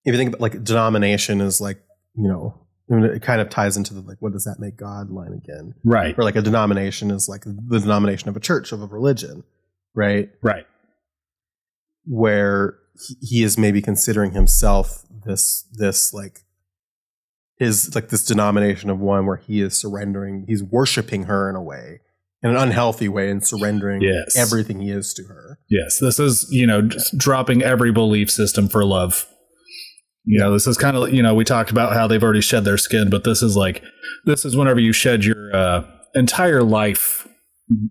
[0.05, 1.79] if you think about like denomination is like
[2.15, 2.59] you know,
[2.89, 5.73] it kind of ties into the like what does that make God line again?
[5.83, 6.17] Right.
[6.17, 9.43] Or like a denomination is like the denomination of a church of a religion,
[9.95, 10.29] right?
[10.41, 10.65] Right.
[12.05, 12.77] Where
[13.21, 16.41] he, is maybe considering himself this this like
[17.57, 21.61] his like this denomination of one where he is surrendering, he's worshiping her in a
[21.61, 22.01] way,
[22.43, 24.35] in an unhealthy way, and surrendering Yes.
[24.37, 25.59] everything he is to her.
[25.69, 25.99] Yes.
[25.99, 29.25] This is, you know, just dropping every belief system for love.
[30.25, 32.63] You know, this is kind of, you know, we talked about how they've already shed
[32.65, 33.83] their skin, but this is like,
[34.25, 35.83] this is whenever you shed your uh,
[36.15, 37.27] entire life,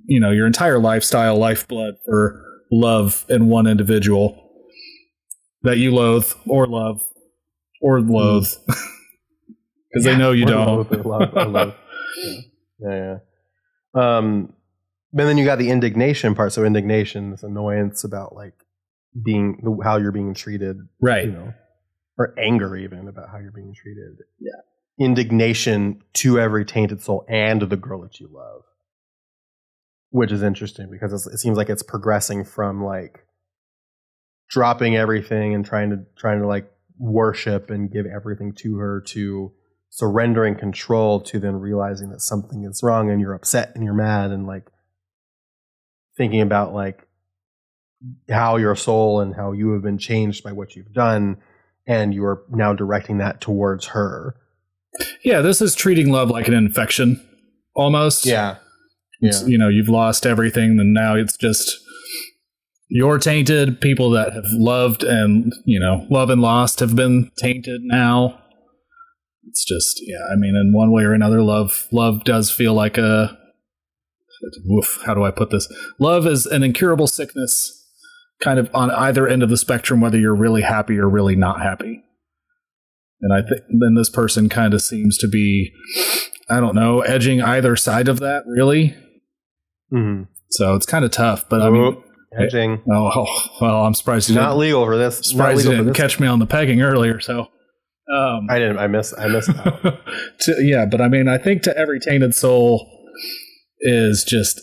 [0.07, 4.38] you know, your entire lifestyle, lifeblood for love in one individual
[5.62, 7.00] that you loathe or love
[7.82, 8.48] or loathe
[9.90, 10.66] because they know you don't.
[10.66, 11.74] love, or love, or love.
[12.80, 13.16] Yeah, yeah.
[13.95, 14.53] Um,
[15.12, 16.53] but then you got the indignation part.
[16.53, 18.55] So indignation, this annoyance about like
[19.22, 21.26] being how you're being treated, Right.
[21.26, 21.53] you know,
[22.18, 24.18] or anger even about how you're being treated.
[24.38, 24.53] Yeah.
[24.99, 28.62] Indignation to every tainted soul and the girl that you love,
[30.11, 33.26] which is interesting because it's, it seems like it's progressing from like
[34.49, 39.53] dropping everything and trying to trying to like worship and give everything to her to
[39.95, 44.30] surrendering control to then realizing that something is wrong and you're upset and you're mad
[44.30, 44.70] and like
[46.16, 47.07] thinking about like
[48.30, 51.36] how your soul and how you have been changed by what you've done
[51.86, 54.34] and you are now directing that towards her
[55.24, 55.40] Yeah.
[55.40, 57.20] This is treating love like an infection
[57.74, 58.24] almost.
[58.26, 58.57] yeah
[59.20, 61.78] It's, you know, you've lost everything, and now it's just
[62.88, 63.80] you're tainted.
[63.80, 68.41] People that have loved and you know, love and lost have been tainted now.
[69.49, 70.24] It's just, yeah.
[70.32, 73.38] I mean, in one way or another, love love does feel like a.
[74.64, 75.68] Woof, how do I put this?
[76.01, 77.86] Love is an incurable sickness,
[78.40, 81.62] kind of on either end of the spectrum, whether you're really happy or really not
[81.62, 82.03] happy.
[83.20, 85.72] And I think then this person kind of seems to be,
[86.51, 88.97] I don't know, edging either side of that, really.
[89.93, 90.24] mm-hmm.
[90.51, 92.03] So it's kind of tough, but I mean,
[92.36, 95.95] hedging oh, oh, well, I'm surprised you not didn't, legal for this surprised you didn't
[95.95, 97.20] catch me on the pegging earlier.
[97.20, 97.49] So,
[98.11, 99.82] um, i didn't i missed i missed out.
[100.40, 102.88] to, yeah, but I mean, I think to every tainted soul
[103.80, 104.61] is just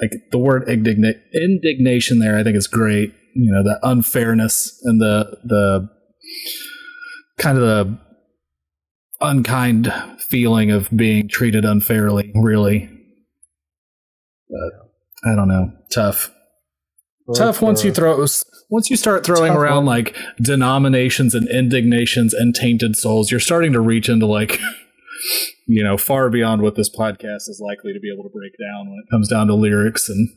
[0.00, 2.18] like the word indigna- indignation.
[2.18, 3.12] There, I think is great.
[3.34, 5.88] You know, the unfairness and the the
[7.38, 7.98] kind of the
[9.20, 9.92] unkind
[10.28, 12.32] feeling of being treated unfairly.
[12.34, 12.88] Really,
[14.48, 15.72] but I don't know.
[15.92, 16.30] Tough.
[17.34, 18.26] tough once you throw
[18.70, 19.86] once you start throwing Tough around one.
[19.86, 24.58] like denominations and indignations and tainted souls you're starting to reach into like
[25.66, 28.88] you know far beyond what this podcast is likely to be able to break down
[28.90, 30.28] when it comes down to lyrics and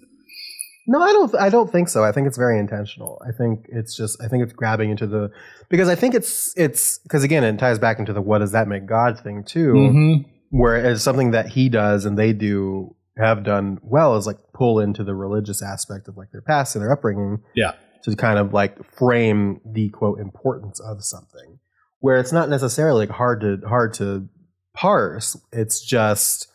[0.88, 1.36] No, I don't.
[1.36, 2.04] I don't think so.
[2.04, 3.22] I think it's very intentional.
[3.24, 4.20] I think it's just.
[4.22, 5.30] I think it's grabbing into the
[5.70, 8.68] because I think it's it's because again it ties back into the what does that
[8.68, 10.26] make God thing too, Mhm.
[10.50, 14.80] where it's something that he does and they do have done well is like pull
[14.80, 17.74] into the religious aspect of like their past and their upbringing, Yeah.
[18.04, 21.60] To kind of like frame the quote importance of something,
[22.00, 24.28] where it's not necessarily like hard to hard to
[24.74, 25.38] parse.
[25.52, 26.48] It's just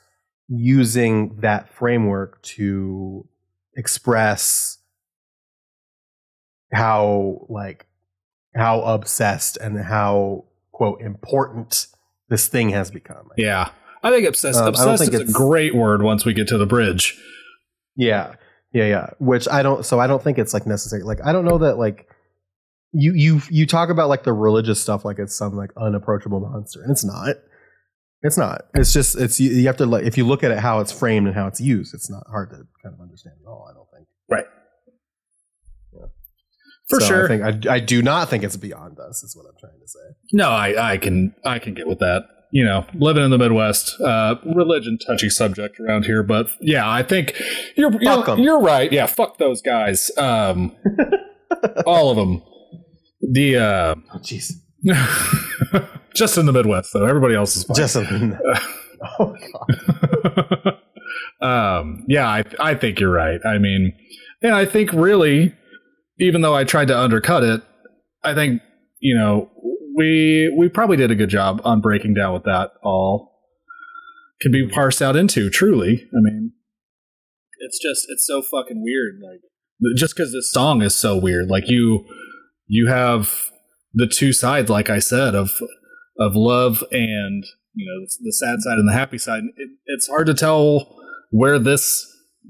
[0.48, 3.28] using that framework to
[3.76, 4.78] express
[6.72, 7.86] how like
[8.54, 11.86] how obsessed and how quote important
[12.28, 13.28] this thing has become.
[13.36, 13.70] yeah
[14.02, 16.58] i think obsessed, Um, I don't think is a great word once we get to
[16.58, 17.18] the bridge
[17.96, 18.34] Yeah.
[18.72, 19.06] Yeah, yeah.
[19.18, 21.02] Which I don't so I don't think it's like necessary.
[21.02, 22.08] Like I don't know that like
[22.92, 26.82] you you you talk about like the religious stuff like it's some like unapproachable monster
[26.82, 27.36] and it's not.
[28.22, 28.62] It's not.
[28.74, 30.90] It's just it's you, you have to like if you look at it how it's
[30.92, 33.74] framed and how it's used, it's not hard to kind of understand at all, I
[33.74, 34.08] don't think.
[34.28, 34.46] Right.
[35.92, 36.06] Yeah.
[36.88, 39.46] For So sure I think I, I do not think it's beyond us is what
[39.46, 40.16] I'm trying to say.
[40.32, 42.24] No, I, I can I can get with that.
[42.56, 47.02] You know, living in the Midwest, uh, religion touchy subject around here, but yeah, I
[47.02, 47.38] think
[47.76, 48.90] you're you're, you're right.
[48.90, 50.10] Yeah, fuck those guys.
[50.16, 50.74] Um,
[51.86, 52.42] all of them.
[53.20, 54.52] The uh, Oh jeez.
[56.14, 57.04] just in the Midwest though.
[57.04, 57.76] Everybody else is fine.
[57.76, 58.38] Just something.
[59.18, 60.78] oh god.
[61.42, 63.40] um, yeah, I I think you're right.
[63.44, 63.92] I mean,
[64.40, 65.54] and I think really,
[66.18, 67.60] even though I tried to undercut it,
[68.24, 68.62] I think
[69.00, 69.50] you know
[69.96, 73.32] we we probably did a good job on breaking down what that all
[74.40, 75.48] can be parsed out into.
[75.48, 76.52] Truly, I mean,
[77.60, 79.20] it's just it's so fucking weird.
[79.22, 79.40] Like
[79.96, 82.04] just because this song is so weird, like you
[82.66, 83.50] you have
[83.94, 85.50] the two sides, like I said, of
[86.18, 87.44] of love and
[87.74, 89.44] you know the sad side and the happy side.
[89.56, 90.94] It, it's hard to tell
[91.30, 92.06] where this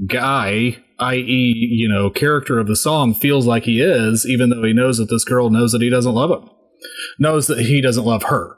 [0.07, 4.73] guy, i.e., you know, character of the song, feels like he is, even though he
[4.73, 6.51] knows that this girl knows that he doesn't love him,
[7.19, 8.57] knows that he doesn't love her.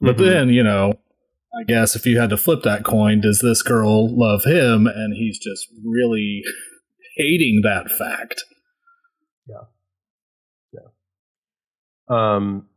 [0.00, 0.18] But Mhm.
[0.18, 0.98] then, you know,
[1.58, 5.14] I guess if you had to flip that coin, does this girl love him and
[5.14, 6.42] he's just really
[7.16, 8.44] hating that fact?
[9.48, 9.64] Yeah.
[10.72, 10.88] Yeah.
[12.36, 12.68] Um,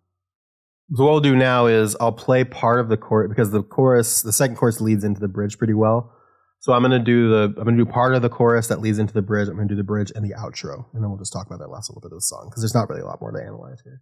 [0.93, 4.21] so what we'll do now is I'll play part of the chorus because the chorus,
[4.23, 6.13] the second chorus leads into the bridge pretty well.
[6.61, 9.15] So I'm gonna do the I'm gonna do part of the chorus that leads into
[9.15, 9.47] the bridge.
[9.47, 11.71] I'm gonna do the bridge and the outro, and then we'll just talk about that
[11.71, 13.81] last little bit of the song because there's not really a lot more to analyze
[13.83, 13.99] here.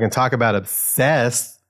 [0.00, 1.60] Can talk about obsessed,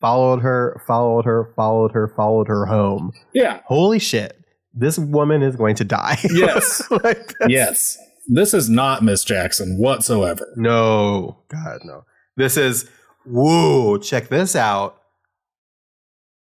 [0.00, 3.12] followed her, followed her, followed her, followed her home.
[3.32, 3.60] Yeah.
[3.66, 4.38] Holy shit!
[4.74, 6.18] This woman is going to die.
[6.32, 6.82] Yes.
[6.90, 7.96] Like, Yes.
[8.26, 10.46] This is not Miss Jackson whatsoever.
[10.56, 12.04] No, God, no.
[12.36, 12.88] This is
[13.26, 13.98] whoa.
[13.98, 14.96] Check this out.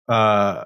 [0.09, 0.65] Uh,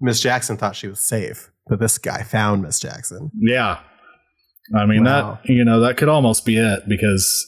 [0.00, 3.30] Miss Jackson thought she was safe, but this guy found Miss Jackson.
[3.40, 3.80] Yeah.
[4.76, 5.38] I mean Wow.
[5.42, 7.46] that you know that could almost be it because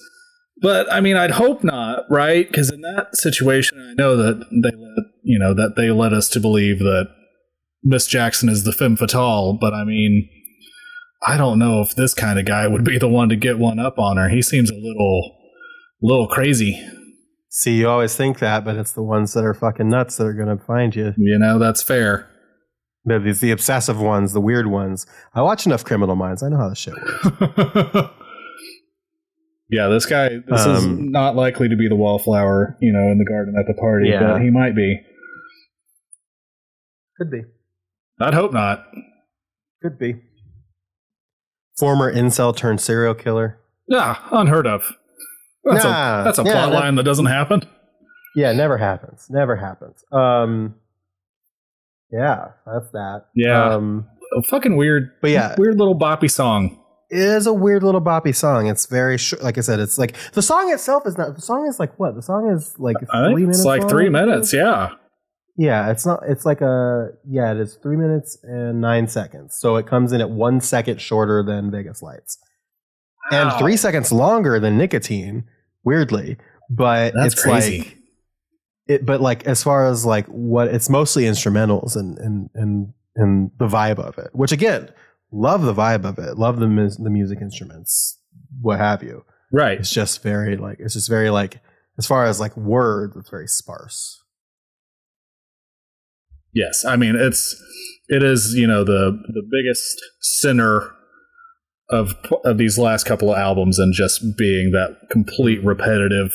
[0.62, 2.50] but I mean I'd hope not, right?
[2.52, 6.28] Cuz in that situation I know that they let you know that they led us
[6.30, 7.08] to believe that
[7.84, 10.28] Miss Jackson is the femme fatale, but I mean
[11.24, 13.78] I don't know if this kind of guy would be the one to get one
[13.78, 14.28] up on her.
[14.28, 15.36] He seems a little
[16.00, 16.84] little crazy.
[17.48, 20.32] See, you always think that, but it's the ones that are fucking nuts that are
[20.32, 21.12] going to find you.
[21.18, 22.28] You know, that's fair.
[23.04, 25.06] They're these the obsessive ones, the weird ones.
[25.34, 26.42] I watch enough Criminal Minds.
[26.42, 28.08] I know how the shit works.
[29.72, 33.18] yeah, this guy this is Um, not likely to be the wallflower, you know, in
[33.18, 34.34] the garden at the party, Yeah.
[34.34, 35.00] but he might be.
[37.18, 37.42] Could be.
[38.20, 38.86] I'd hope not.
[39.82, 40.16] Could be.
[41.78, 43.58] Former incel turned serial killer.
[43.88, 44.92] Yeah, unheard of.
[45.64, 47.62] That's Nah, a that's a yeah, plot that- line that doesn't happen.
[48.34, 49.26] Yeah, never happens.
[49.28, 50.02] Never happens.
[50.12, 50.74] Um,
[52.10, 53.26] yeah, that's that.
[53.34, 53.74] Yeah.
[53.74, 54.06] Um,
[54.38, 55.54] A fucking weird, But yeah.
[55.58, 56.81] weird little boppy song.
[57.12, 58.68] It is a weird little boppy song.
[58.68, 59.42] It's very short.
[59.42, 61.34] Like I said, it's like the song itself is not.
[61.34, 62.14] The song is like what?
[62.14, 63.58] The song is like three minutes.
[63.58, 63.90] it's like long?
[63.90, 64.52] three minutes.
[64.54, 64.92] Yeah,
[65.58, 66.22] Yeah, it's not.
[66.26, 67.52] It's like a yeah.
[67.52, 69.54] It is three minutes and nine seconds.
[69.56, 72.38] So it comes in at one second shorter than Vegas Lights,
[73.30, 75.44] and three seconds longer than Nicotine.
[75.84, 76.38] Weirdly,
[76.70, 77.78] but That's it's crazy.
[77.78, 77.98] like
[78.86, 79.04] it.
[79.04, 83.66] But like as far as like what it's mostly instrumentals and and and and the
[83.66, 84.30] vibe of it.
[84.32, 84.88] Which again,
[85.32, 86.38] love the vibe of it.
[86.38, 88.18] Love the mus- the music instruments,
[88.60, 89.24] what have you.
[89.52, 89.78] right.
[89.78, 91.60] It's just very like it's just very like
[91.98, 94.22] as far as like words, it's very sparse.
[96.54, 97.60] Yes, I mean it's
[98.08, 100.90] it is you know the the biggest sinner
[101.90, 102.14] of
[102.44, 105.68] of these last couple of albums and just being that complete mm-hmm.
[105.68, 106.32] repetitive.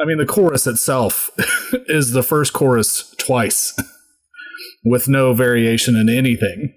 [0.00, 1.30] I mean the chorus itself
[1.88, 3.78] is the first chorus twice
[4.84, 6.74] with no variation in anything.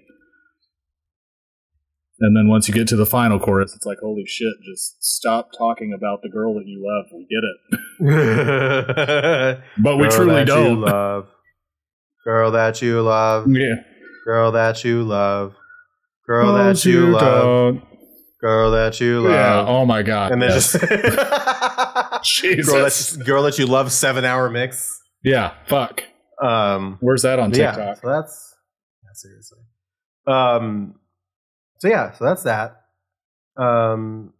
[2.22, 5.48] And then once you get to the final chorus, it's like, holy shit, just stop
[5.56, 7.06] talking about the girl that you love.
[7.12, 7.42] We get
[8.06, 9.58] it.
[9.82, 10.80] But we Girl truly that You don't.
[10.82, 11.28] love.
[12.24, 13.46] Girl that you love.
[13.48, 13.74] Yeah.
[14.26, 15.54] Girl that you love.
[16.26, 17.22] Girl that you, love.
[17.74, 17.82] don't.
[18.40, 19.56] Girl that you Yeah.
[19.56, 19.68] love.
[19.68, 20.32] Oh my god.
[20.32, 20.72] and then yes.
[20.72, 20.84] just
[22.24, 22.66] Jesus.
[22.70, 24.98] girl that girl that you love seven hour mix.
[25.24, 25.54] yeah.
[25.68, 26.04] Fuck.
[26.42, 27.96] Um Where's that on yeah, TikTok?
[28.02, 28.54] so that's
[29.02, 29.58] yeah, seriously.
[30.26, 30.94] Um
[31.80, 32.82] so yeah, so that's that.
[33.56, 34.32] Um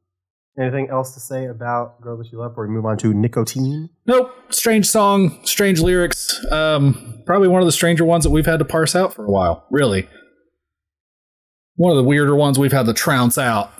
[0.58, 3.88] anything else to say about Girl That You Love before we move on to nicotine?
[4.06, 4.32] Nope.
[4.50, 6.44] Strange song, strange lyrics.
[6.50, 9.30] Um, probably one of the stranger ones that we've had to parse out for a
[9.30, 9.66] while.
[9.70, 10.08] Really.
[11.76, 13.72] One of the weirder ones we've had to trounce out.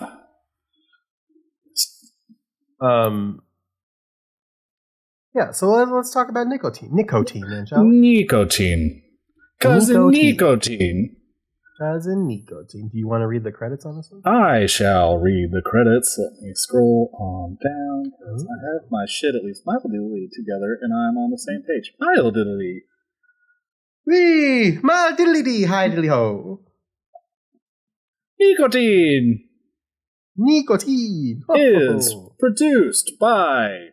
[2.80, 3.42] Um
[5.34, 6.90] Yeah, so let, let's talk about nicotine.
[6.92, 7.90] Nicotine, then, shall we?
[7.90, 9.02] Nicotine.
[9.60, 10.30] Cousin Nicotine.
[10.30, 11.16] Nicotine.
[11.80, 12.90] As in nicotine.
[12.92, 14.20] Do you want to read the credits on this one?
[14.26, 16.18] I shall read the credits.
[16.18, 18.82] Let me scroll on down because I mm-hmm.
[18.82, 21.92] have my shit at least mildly together and I'm on the same page.
[21.98, 22.82] Mildly.
[24.06, 24.78] Wee!
[24.82, 26.60] Ma diddly dee, hi diddly ho.
[28.38, 29.44] Nicotine
[30.36, 33.88] Nicotine ho, is produced by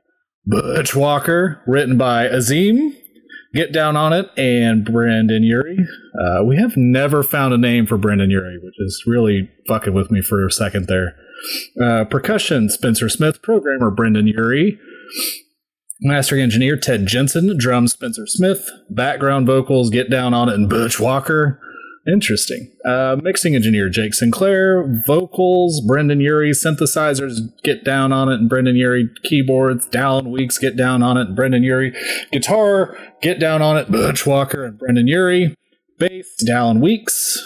[0.46, 2.96] Butch Walker, written by Azim,
[3.54, 5.88] Get Down on It, and Brendon Urie.
[6.20, 10.12] Uh, we have never found a name for Brendon Urie, which is really fucking with
[10.12, 11.16] me for a second there.
[11.82, 13.42] Uh, percussion, Spencer Smith.
[13.42, 14.80] Programmer, Brendon Urie.
[16.02, 17.58] Mastering engineer, Ted Jensen.
[17.58, 18.70] Drums, Spencer Smith.
[18.90, 21.60] Background vocals, Get Down on It, and Butch Walker.
[22.08, 22.72] Interesting.
[22.86, 28.78] Uh, mixing engineer Jake Sinclair, vocals Brendon Urie, synthesizers Get Down on It and Brendon
[28.78, 31.94] Urie, keyboards Dallon Weekes Get Down on It and Brendon Urie,
[32.32, 35.54] guitar Get Down on It Butch Walker and Brendon Urie,
[36.00, 37.38] bass Dallon Weekes,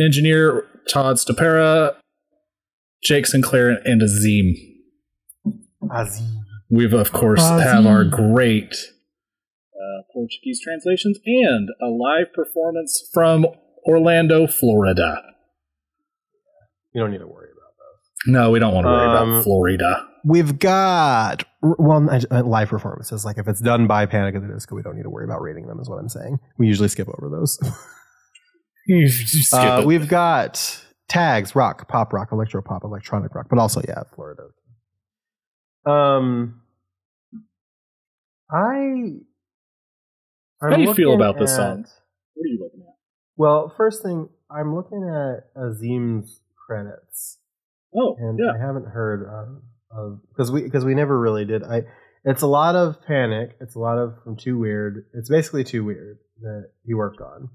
[0.00, 1.94] engineer Todd Stopera,
[3.04, 4.54] Jake Sinclair and Azim.
[5.94, 6.44] Azim.
[6.70, 7.58] We've of course Azim.
[7.58, 8.74] have our great
[9.74, 13.44] uh, Portuguese translations and a live performance from
[13.86, 15.22] Orlando, Florida.
[16.94, 18.32] You don't need to worry about those.
[18.32, 20.08] No, we don't want to worry Um, about Florida.
[20.24, 23.24] We've got well I- I- live performances.
[23.24, 25.40] Like if it's done by Panic at the Disco, we don't need to worry about
[25.42, 25.80] rating them.
[25.80, 26.38] Is what I'm saying.
[26.58, 27.58] We usually skip over those.
[28.86, 34.02] Skip Uh, we've got tags: rock, pop rock, electro pop, electronic rock, but also yeah,
[34.14, 34.42] Florida.
[35.86, 36.60] Um,
[38.50, 39.14] I.
[40.60, 41.84] How do you feel looking about this at- song?
[42.34, 42.91] What are you looking at?
[43.42, 47.38] Well, first thing, I'm looking at Azim's credits,
[47.94, 48.52] Oh, and yeah.
[48.54, 51.62] I haven't heard of of because we because we never really did.
[51.64, 51.82] I
[52.24, 53.56] it's a lot of Panic.
[53.60, 55.06] It's a lot of from Too Weird.
[55.14, 57.48] It's basically Too Weird that he worked on,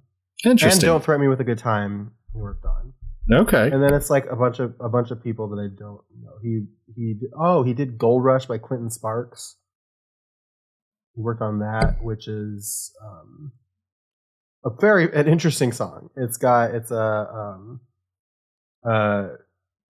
[0.46, 0.80] Interesting.
[0.80, 0.82] and.
[0.82, 2.94] Don't Threaten Me with a Good Time he worked on,
[3.32, 3.72] okay.
[3.72, 6.34] and then it's like a bunch of a bunch of people that I don't know.
[6.44, 6.66] He
[6.96, 9.56] he oh he did Gold Rush by Clinton Sparks.
[11.16, 13.54] He worked on that, which is um,
[14.68, 16.10] a very an interesting song.
[16.16, 16.98] It's got it's a
[17.34, 17.80] um,
[18.88, 19.30] uh,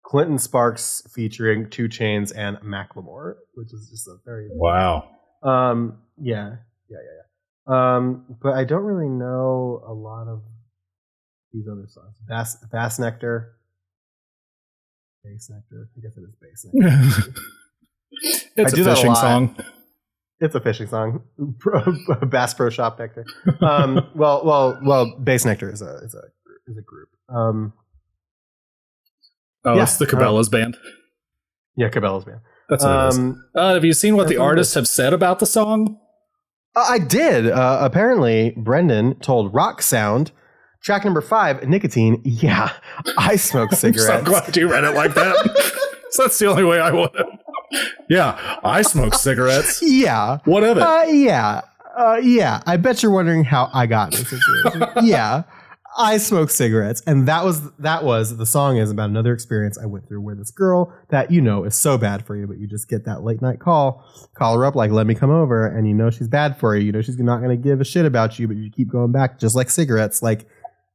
[0.05, 5.09] Clinton Sparks featuring 2 Chainz and Macklemore, which is just a very Wow.
[5.43, 6.57] um yeah
[6.89, 7.17] yeah yeah
[7.69, 7.97] yeah.
[7.97, 10.43] Um, but I don't really know a lot of
[11.53, 12.17] these other songs.
[12.29, 13.53] Bass Bassnectar,
[15.25, 15.89] Bass Nectar.
[15.97, 17.35] I guess it is Bassnectar.
[18.57, 19.57] it's I a do that a fishing song.
[20.41, 21.23] It's a fishing song.
[22.29, 23.25] Bass Pro Shop Nectar.
[23.61, 25.19] Um, well, well, well.
[25.23, 26.23] Bassnectar is a is a
[26.71, 27.09] is a group.
[27.29, 27.73] Um,
[29.65, 29.83] Oh, Yeah.
[29.83, 30.77] it's the Cabela's band.
[31.77, 32.41] yeah, Cabela's band.
[32.69, 33.19] That's what it is.
[33.19, 35.99] Um, Uh, have you seen what the artists have said about the song?
[36.77, 37.49] I did.
[37.49, 40.31] Uh, apparently, Brendon told Rock Sound,
[40.83, 42.21] track number five, nicotine.
[42.25, 42.73] Yeah,
[43.19, 44.29] I smoke I'm so cigarettes.
[44.29, 45.73] glad you read it like that.
[46.11, 47.27] so that's the only way I would have.
[48.09, 49.81] Yeah, I smoke cigarettes.
[49.83, 50.83] yeah, What of it?
[50.83, 51.63] uh, yeah,
[51.97, 52.63] uh, yeah.
[52.67, 54.89] I bet you're wondering how I got in this situation.
[55.07, 55.43] yeah,
[55.99, 59.87] I smoke cigarettes, and that was that was the song is about another experience I
[59.87, 62.67] went through where this girl that you know is so bad for you, but you
[62.67, 64.05] just get that late night call,
[64.35, 66.85] call her up like, "Let me come over," and you know she's bad for you.
[66.87, 69.11] You know she's not going to give a shit about you, but you keep going
[69.11, 70.23] back, just like cigarettes.
[70.23, 70.47] Like,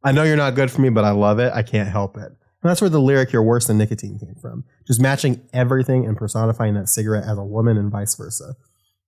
[0.03, 1.51] I know you're not good for me, but I love it.
[1.53, 2.31] I can't help it.
[2.63, 4.63] And that's where the lyric "You're worse than nicotine" came from.
[4.87, 8.55] Just matching everything and personifying that cigarette as a woman and vice versa.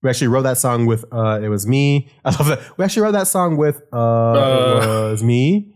[0.01, 2.09] We actually wrote that song with uh, it was me.
[2.25, 2.77] I love that.
[2.77, 5.05] We actually wrote that song with uh, Uh.
[5.07, 5.75] it was me,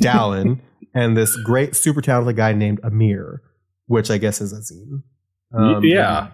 [0.00, 0.60] Dallon,
[0.94, 3.42] and this great super talented guy named Amir,
[3.86, 5.02] which I guess is Azim.
[5.82, 6.28] yeah.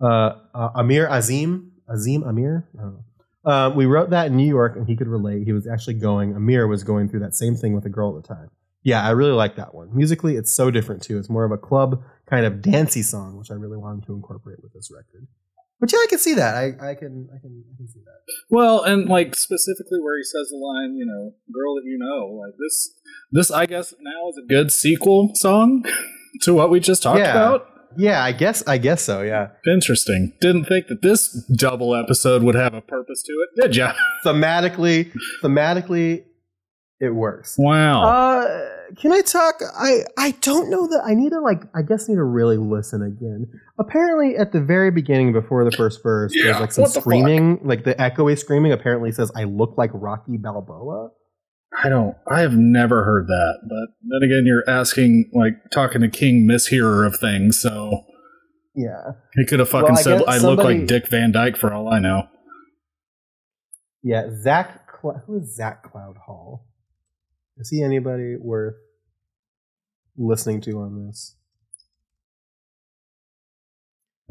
[0.00, 2.68] Uh, uh, Amir Azim Azim Amir.
[2.78, 3.04] I don't know.
[3.44, 5.42] Uh, we wrote that in New York, and he could relate.
[5.44, 6.32] He was actually going.
[6.34, 8.50] Amir was going through that same thing with a girl at the time.
[8.84, 9.94] Yeah, I really like that one.
[9.94, 11.18] Musically, it's so different too.
[11.18, 14.58] It's more of a club kind of dancey song, which I really wanted to incorporate
[14.62, 15.26] with this record.
[15.80, 16.54] But yeah, I can see that.
[16.54, 18.32] I, I can I can I can see that.
[18.50, 22.26] Well, and like specifically where he says the line, you know, "Girl that you know,"
[22.40, 22.94] like this.
[23.32, 25.84] This, I guess, now is a good sequel song
[26.42, 27.30] to what we just talked Yeah.
[27.32, 27.66] about.
[27.98, 29.22] Yeah, I guess I guess so.
[29.22, 30.32] Yeah, Interesting.
[30.40, 33.92] Didn't think that this double episode would have a purpose to it, did ya?
[34.24, 35.12] thematically,
[35.42, 36.24] thematically,
[37.02, 37.56] it works.
[37.58, 38.04] Wow.
[38.04, 39.56] Uh, can I talk?
[39.78, 41.64] I I don't know that I need to like.
[41.74, 43.46] I guess need to really listen again.
[43.78, 46.94] Apparently, at the very beginning, before the first verse, Yeah, there's like some what the
[46.94, 47.02] fuck?
[47.02, 48.72] screaming, like the echoey screaming.
[48.72, 51.10] Apparently, says, "I look like Rocky Balboa."
[51.82, 52.14] I don't.
[52.30, 53.54] I have never heard that.
[53.62, 57.58] But then again, you're asking, like, talking to King Mishearer of things.
[57.60, 58.04] So
[58.74, 59.12] Yeah.
[59.34, 61.72] He could have fucking Well, I said, guess "I look like Dick Van Dyke" for
[61.72, 62.28] all I know.
[64.02, 64.80] Yeah, Zack.
[65.00, 66.66] Cl- who is Zack Cloud Hall?
[67.58, 68.74] Is he anybody worth
[70.16, 71.36] listening to on this?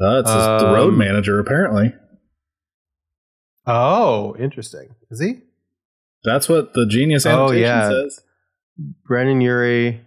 [0.02, 1.94] Uh, it's his- the road Um, manager, apparently.
[3.68, 4.96] Oh, interesting.
[5.12, 5.44] Is he?
[6.24, 7.90] That's what the genius Oh, annotation yeah.
[7.90, 8.24] says.
[9.06, 10.02] Brendon Urie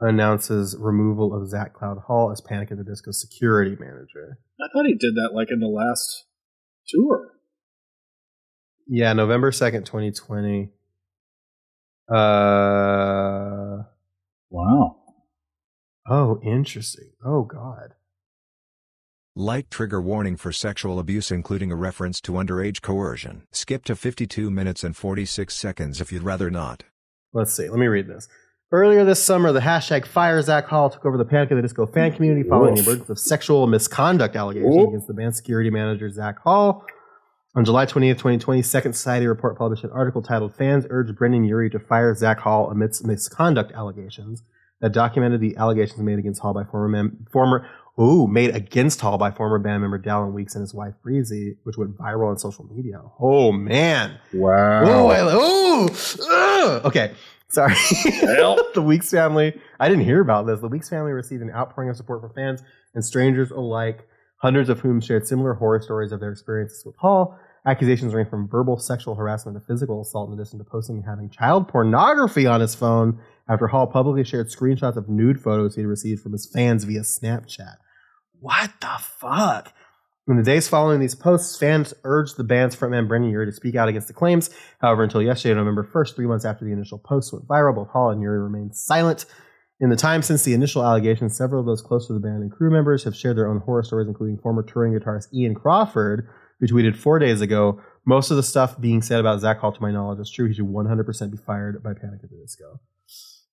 [0.00, 4.38] announces removal of Zack Cloud Hall as Panic at the Disco security manager.
[4.60, 6.26] I thought he did that like in the last
[6.86, 7.32] tour.
[8.86, 10.70] Yeah, November 2nd, 2020.
[12.08, 13.82] Uh
[14.50, 14.96] Wow.
[16.08, 17.10] oh, interesting.
[17.24, 17.94] Oh god.
[19.34, 23.42] Light trigger warning for sexual abuse including a reference to underage coercion.
[23.52, 26.84] Skip to 52 minutes and 46 seconds if you'd rather not.
[27.32, 27.68] Let's see.
[27.68, 28.28] Let me read this.
[28.72, 31.86] Earlier this summer, the hashtag Fire Zack Hall took over the Panic at the Disco
[31.86, 34.88] fan community following the emergence of sexual misconduct allegations Oof.
[34.88, 36.84] against the band's security manager, Zack Hall.
[37.56, 41.70] On July 20th, 2020, Second Society report published an article titled Fans Urge Brendon Urie
[41.70, 44.42] to Fire Zack Hall amidst misconduct allegations
[44.82, 47.66] that documented the allegations made against Hall by former mem- former
[47.98, 51.78] ooh made against Hall by former band member Dallon Weekes and his wife Breezy, which
[51.78, 53.00] went viral on social media.
[53.18, 54.18] Oh man.
[54.34, 54.82] Wow.
[54.84, 55.88] Oh, I, oh,
[56.30, 56.84] ugh.
[56.84, 57.14] okay.
[57.48, 57.74] Sorry.
[58.74, 59.58] The Weekes family.
[59.80, 60.60] I didn't hear about this.
[60.60, 62.62] The Weekes family received an outpouring of support from fans
[62.94, 64.06] and strangers alike,
[64.42, 67.38] hundreds of whom shared similar horror stories of their experiences with Hall.
[67.66, 71.28] Accusations range from verbal sexual harassment to physical assault, in addition to posting and having
[71.28, 76.22] child pornography on his phone after Hall publicly shared screenshots of nude photos he received
[76.22, 77.74] from his fans via Snapchat.
[78.38, 79.72] What the fuck?
[80.28, 83.74] In the days following these posts, fans urged the band's frontman Brendon Urie to speak
[83.74, 84.50] out against the claims.
[84.80, 88.10] However, until yesterday, November 1st, three months after the initial posts went viral, both Hall
[88.10, 89.24] and Urie remained silent.
[89.78, 92.50] In the time since the initial allegations, several of those close to the band and
[92.50, 96.28] crew members have shared their own horror stories, including former touring guitarist Ian Crawford,
[96.60, 99.82] who tweeted four days ago, most of the stuff being said about Zack Hall, to
[99.82, 100.46] my knowledge, is true.
[100.46, 102.80] He should 100% be fired by Panic at the Disco.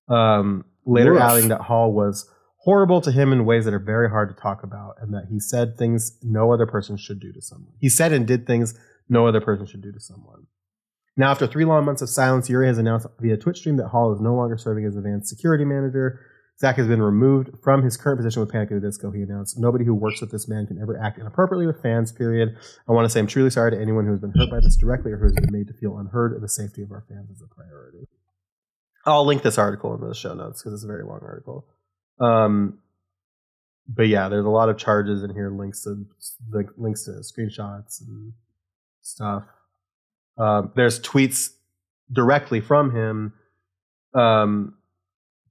[0.08, 2.28] Um, later adding that Hall was
[2.58, 5.40] horrible to him in ways that are very hard to talk about, and that he
[5.40, 7.72] said things no other person should do to someone.
[7.80, 8.78] He said and did things
[9.08, 10.46] no other person should do to someone.
[11.16, 14.12] Now, after three long months of silence, Urie has announced via Twitch stream that Hall
[14.12, 16.20] is no longer serving as the band's security manager.
[16.60, 19.10] Zack has been removed from his current position with Panic at the Disco.
[19.10, 22.56] He announced, "Nobody who works with this man can ever act inappropriately with fans." Period.
[22.88, 24.76] I want to say I'm truly sorry to anyone who has been hurt by this
[24.76, 26.40] directly or who has been made to feel unheard.
[26.40, 28.06] The safety of our fans is a priority.
[29.04, 31.66] I'll link this article in the show notes because it's a very long article.
[32.20, 32.78] Um,
[33.88, 36.06] but yeah, there's a lot of charges in here, links to
[36.50, 38.32] the links to screenshots and
[39.02, 39.44] stuff.
[40.38, 41.50] Um, there's tweets
[42.10, 43.32] directly from him.
[44.14, 44.76] Um,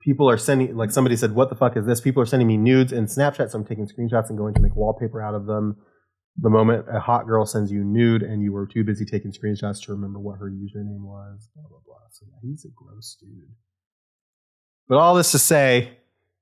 [0.03, 2.57] people are sending, like somebody said, "What the fuck is this?" People are sending me
[2.57, 5.77] nudes and Snapchat, so I'm taking screenshots and going to make wallpaper out of them.
[6.37, 9.83] The moment a hot girl sends you nude and you were too busy taking screenshots
[9.85, 11.95] to remember what her username was, blah blah blah.
[12.11, 13.55] So yeah, he's a gross dude.
[14.87, 15.97] But all this to say,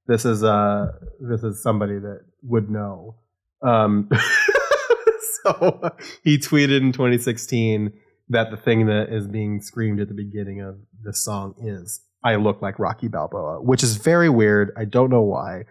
[0.08, 0.88] this is uh
[1.20, 3.18] this is somebody that would know.
[3.62, 4.10] Um,
[5.44, 5.92] so
[6.24, 7.94] he tweeted in 2016
[8.30, 12.36] that the thing that is being screamed at the beginning of the song is "I
[12.36, 14.72] look like Rocky Balboa," which is very weird.
[14.78, 15.64] I don't know why.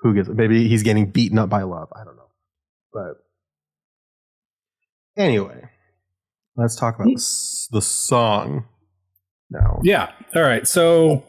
[0.00, 0.28] Who gives?
[0.28, 1.88] Maybe he's getting beaten up by love.
[1.94, 2.30] I don't know.
[2.92, 3.14] But
[5.16, 5.68] anyway,
[6.56, 8.66] let's talk about the, the song
[9.50, 9.80] now.
[9.82, 10.12] Yeah.
[10.34, 10.66] All right.
[10.66, 11.24] So,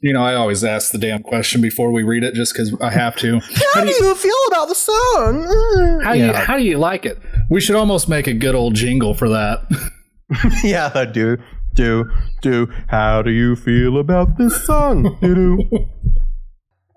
[0.00, 2.90] you know, I always ask the damn question before we read it just because I
[2.90, 3.40] have to.
[3.74, 6.02] How do you feel about the song?
[6.04, 6.26] How, yeah.
[6.26, 7.18] you, how do you like it?
[7.48, 9.60] We should almost make a good old jingle for that.
[10.64, 11.38] yeah, I do,
[11.74, 12.04] do,
[12.42, 12.68] do.
[12.88, 15.16] How do you feel about this song?
[15.22, 15.58] do, do.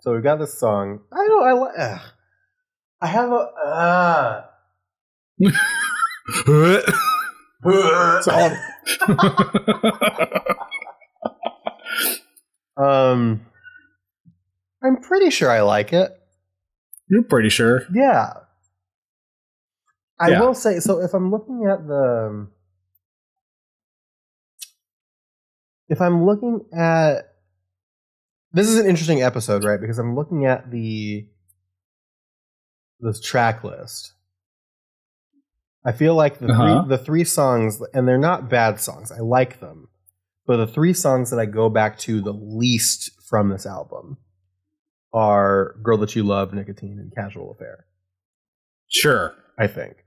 [0.02, 1.00] So we've got this song.
[1.12, 1.48] I don't.
[1.48, 2.02] I li- ugh.
[3.02, 4.46] I have a.
[6.48, 6.92] Uh,
[12.78, 13.46] um,
[14.84, 16.12] I'm pretty sure I like it.
[17.10, 17.84] You're pretty sure.
[17.94, 18.34] Yeah.
[20.20, 20.42] I Yeah.
[20.42, 21.02] will say so.
[21.02, 22.48] If I'm looking at the,
[25.90, 27.34] if I'm looking at,
[28.54, 29.80] this is an interesting episode, right?
[29.80, 31.28] Because I'm looking at the
[33.00, 34.14] this track list.
[35.86, 36.82] I feel like the Uh-huh.
[36.84, 39.12] three the three songs, and they're not bad songs.
[39.12, 39.90] I like them,
[40.48, 44.18] but the three songs that I go back to the least from this album
[45.14, 47.86] are "Girl That You Love," "Nicotine," and "Casual Affair."
[48.88, 49.36] Sure.
[49.58, 49.98] I think.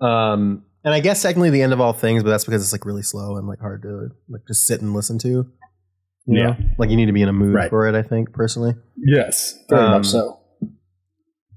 [0.00, 2.84] Um, and I guess secondly, the end of all things, but that's because it's like
[2.84, 5.28] really slow and like hard to like just sit and listen to.
[5.28, 6.42] You Yeah.
[6.50, 6.56] know?
[6.78, 7.68] like you need to be in a mood Right.
[7.70, 7.94] for it.
[7.94, 9.58] I think personally, Yes.
[9.68, 10.40] Very Um, much so.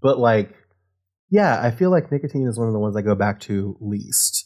[0.02, 0.54] but like,
[1.30, 4.46] yeah, I feel like nicotine is one of the ones I go back to least,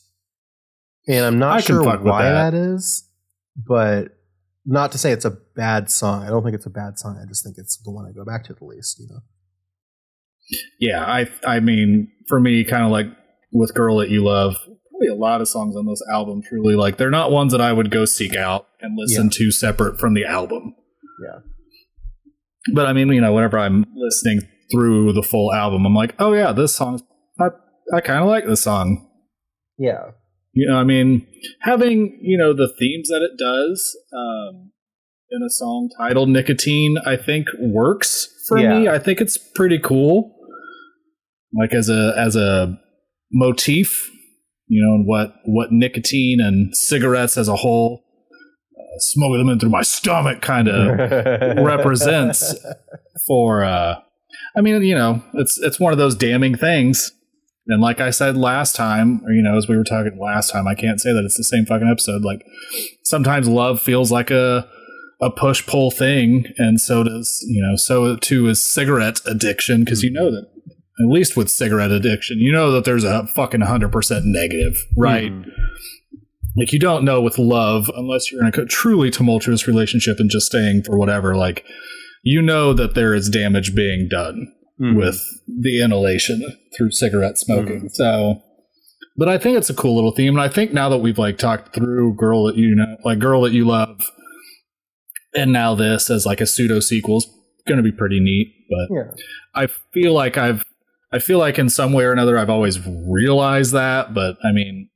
[1.08, 2.52] and I'm not I sure why that.
[2.52, 3.08] that is,
[3.56, 4.18] but
[4.66, 6.24] not to say it's a bad song.
[6.24, 7.20] I don't think it's a bad song.
[7.22, 9.00] I just think it's the one I go back to the least.
[9.00, 9.20] You know.
[10.80, 13.08] Yeah, I I mean, for me, kind of like
[13.52, 14.56] with "Girl That You Love,"
[14.90, 16.42] probably a lot of songs on this album.
[16.42, 20.00] Truly, like they're not ones that I would go seek out and listen to separate
[20.00, 20.76] from the album.
[21.26, 21.40] Yeah.
[22.74, 24.42] But I mean, you know, whenever I'm listening
[24.72, 27.02] through the full album, I'm like, oh yeah, this song,
[27.40, 27.48] I
[27.94, 29.08] I kind of like this song.
[29.78, 30.12] Yeah.
[30.54, 31.26] You know, I mean,
[31.62, 34.72] having you know the themes that it does um,
[35.32, 38.78] in a song titled "Nicotine," I think works for Yeah.
[38.80, 38.88] me.
[38.90, 40.36] I think it's pretty cool,
[41.58, 42.78] like as a as a
[43.32, 44.10] motif,
[44.68, 48.04] you know, and what what nicotine and cigarettes as a whole,
[48.78, 50.98] uh, smoking them in through my stomach, kind of
[51.64, 52.56] represents
[53.28, 53.64] for.
[53.64, 53.96] uh
[54.56, 57.12] I mean, you know, it's it's one of those damning things.
[57.68, 60.68] And like I said last time, or you know, as we were talking last time,
[60.68, 62.24] I can't say that it's the same fucking episode.
[62.24, 62.46] Like
[63.04, 64.68] sometimes love feels like a
[65.22, 70.04] a push pull thing, and so does you know, so too is cigarette addiction because
[70.04, 70.48] you know that
[71.00, 75.32] at least with cigarette addiction, you know that there's a fucking hundred percent negative, right?
[75.32, 75.46] Mhm.
[76.58, 80.48] Like you don't know with love unless you're in a truly tumultuous relationship and just
[80.48, 81.36] staying for whatever.
[81.36, 81.64] Like
[82.24, 84.48] you know that there is damage being done
[84.80, 84.96] Mhm.
[84.98, 86.44] with the inhalation
[86.78, 87.90] through cigarette smoking.
[87.94, 88.42] So,
[89.18, 91.38] but I think it's a cool little theme, and I think now that we've like
[91.38, 94.00] talked through "Girl That You Know," like "Girl That You Love,"
[95.36, 97.28] and now this as like a pseudo sequel is
[97.68, 98.54] going to be pretty neat.
[98.70, 99.12] But Yeah.
[99.56, 100.64] I feel like I've,
[101.12, 104.90] I feel like in some way or another I've always realized that, but I mean,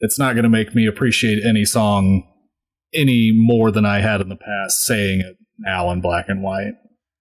[0.00, 2.26] it's not going to make me appreciate any song
[2.92, 6.72] any more than I had in the past saying it now in black and white.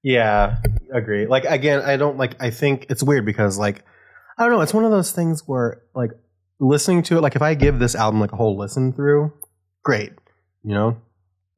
[0.02, 0.58] Yeah,
[0.94, 1.28] agree.
[1.28, 2.42] Like again, I don't like.
[2.42, 3.84] I think it's weird because like
[4.38, 4.62] I don't know.
[4.62, 6.12] It's one of those things where like
[6.60, 7.22] listening to it.
[7.22, 9.34] Like if I give this album like a whole listen through,
[9.84, 10.12] great,
[10.64, 10.98] you know.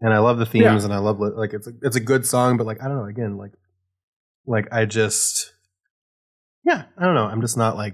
[0.02, 0.86] And I love the themes, Yeah.
[0.86, 2.58] and I love like it's a, it's a good song.
[2.58, 3.06] But like I don't know.
[3.06, 3.52] Again, like
[4.48, 5.54] like I just
[6.66, 7.26] yeah, I don't know.
[7.26, 7.94] I'm just not like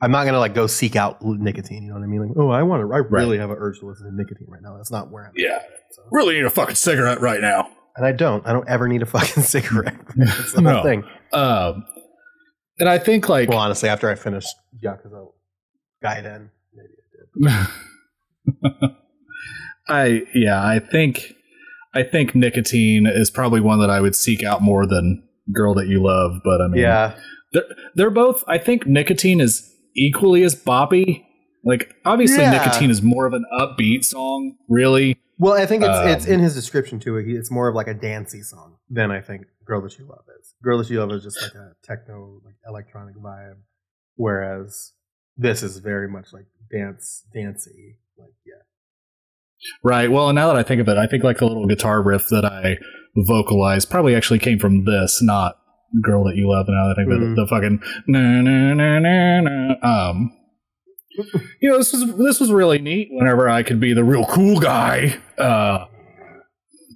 [0.00, 1.82] I'm not gonna like go seek out nicotine.
[1.82, 2.28] You know what I mean?
[2.28, 2.92] Like oh, I want to.
[2.94, 4.76] I really have an urge to listen to nicotine right now.
[4.76, 5.32] That's not where I'm.
[5.36, 5.58] Yeah.
[5.90, 6.02] So.
[6.12, 7.68] Really need a fucking cigarette right now.
[7.96, 8.46] And I don't.
[8.46, 9.96] I don't ever need a fucking cigarette.
[10.16, 10.74] That's the No.
[10.74, 11.04] whole thing.
[11.32, 11.84] Um,
[12.78, 14.54] and I think like Well, honestly, after I finished
[14.84, 15.28] Yakuza
[16.04, 16.92] Gaiden, maybe
[17.42, 18.90] I did.
[19.88, 21.34] I yeah, I think
[21.94, 25.88] I think nicotine is probably one that I would seek out more than girl that
[25.88, 27.16] you love, but I mean Yeah,
[27.52, 31.24] they're, they're both I think nicotine is equally as boppy.
[31.64, 32.52] Like obviously Yeah.
[32.52, 35.16] nicotine is more of an upbeat song, really.
[35.40, 37.16] Well, I think it's it's Um, in his description too.
[37.16, 40.54] It's more of like a dancey song than I think "Girl That You Love" is.
[40.62, 43.58] "Girl That You Love" is just like a techno, like electronic vibe,
[44.16, 44.92] whereas
[45.36, 47.98] this is very much like dance, dancey.
[48.18, 48.62] Like yeah,
[49.84, 50.10] Right.
[50.10, 52.28] Well, and now that I think of it, I think like the little guitar riff
[52.30, 52.78] that I
[53.16, 55.56] vocalized probably actually came from this, not
[56.02, 57.32] "Girl That You Love." Now that I think of Mhm.
[57.32, 60.10] it, the fucking na na na na na.
[60.10, 60.30] Um,
[61.60, 63.08] you know, this was this was really neat.
[63.10, 65.86] Whenever I could be the real cool guy, uh,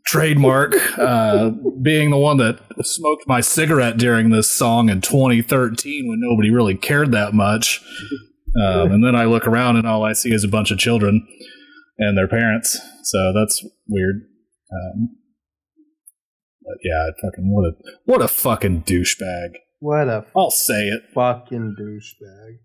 [0.07, 6.19] trademark uh, being the one that smoked my cigarette during this song in 2013 when
[6.21, 7.81] nobody really cared that much.
[8.61, 11.27] Um, and then I look around and all I see is a bunch of children
[11.99, 12.79] and their parents.
[13.05, 14.17] So that's weird.
[14.73, 15.09] Um,
[16.65, 17.73] but yeah, fucking what a
[18.05, 19.57] what a fucking douchebag.
[19.81, 21.03] what a I'll say it.
[21.15, 22.59] fucking douchebag.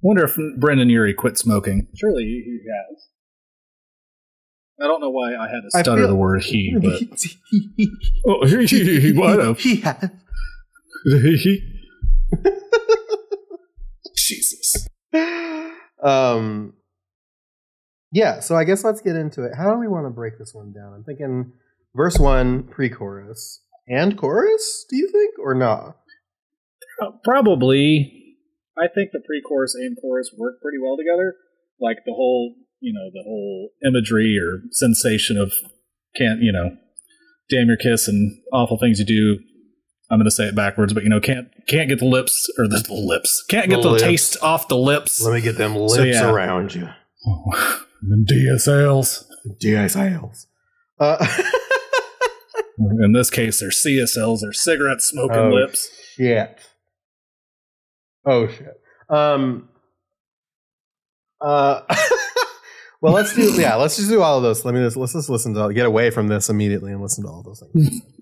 [0.00, 1.88] Wonder if Brendon Urie quit smoking.
[1.96, 3.08] Surely he, has.
[4.80, 7.00] I don't know why I had to stutter the word he, but
[7.76, 7.90] he,
[8.26, 9.58] oh, he, he, he might have.
[9.58, 10.10] he has.
[14.16, 14.86] Jesus.
[16.02, 16.74] um
[18.12, 20.52] yeah so i guess let's get into it how do we want to break this
[20.54, 21.52] one down i'm thinking
[21.94, 25.96] verse one pre-chorus and chorus do you think or not
[27.00, 28.36] Uh, Probably.
[28.76, 31.34] I think the pre-chorus and chorus work pretty well together.
[31.80, 35.52] Like the whole, you know, the whole imagery or sensation of
[36.16, 36.76] can't, you know,
[37.50, 39.38] damn your kiss and awful things you do.
[40.10, 42.66] I'm going to say it backwards, but you know, can't can't get the lips or
[42.68, 43.44] the, the lips.
[43.48, 45.20] Can't get The the, taste off the lips.
[45.22, 46.30] let me get them lips So, yeah.
[46.30, 46.88] around you
[48.02, 49.24] Them DSLs.
[49.62, 50.46] dsils
[51.00, 51.26] uh
[52.78, 55.90] In this case, they're CSLs, they're cigarette smoking Oh, lips.
[56.14, 56.58] shit.
[58.24, 58.80] Oh shit.
[59.08, 59.68] Um
[61.40, 61.82] uh
[63.00, 64.64] well let's do yeah let's just do all of those.
[64.64, 67.30] Let me just let's just listen to get away from this immediately and listen to
[67.30, 68.00] all those things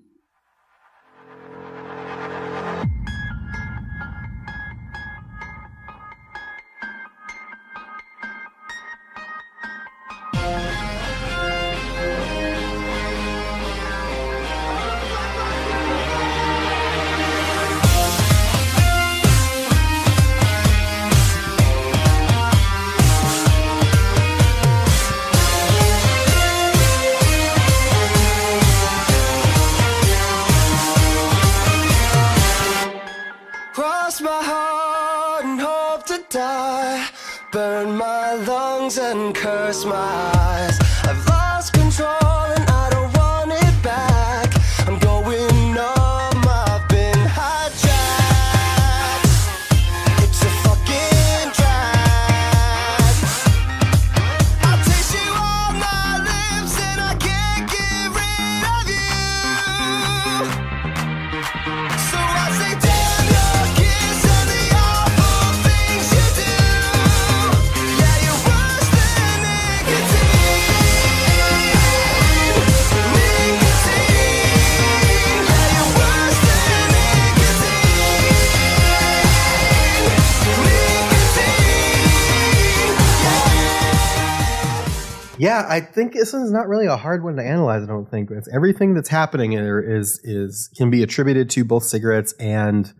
[85.77, 87.83] I think this is not really a hard one to analyze.
[87.83, 91.83] I don't think it's everything that's happening here is is can be attributed to both
[91.83, 92.93] cigarettes and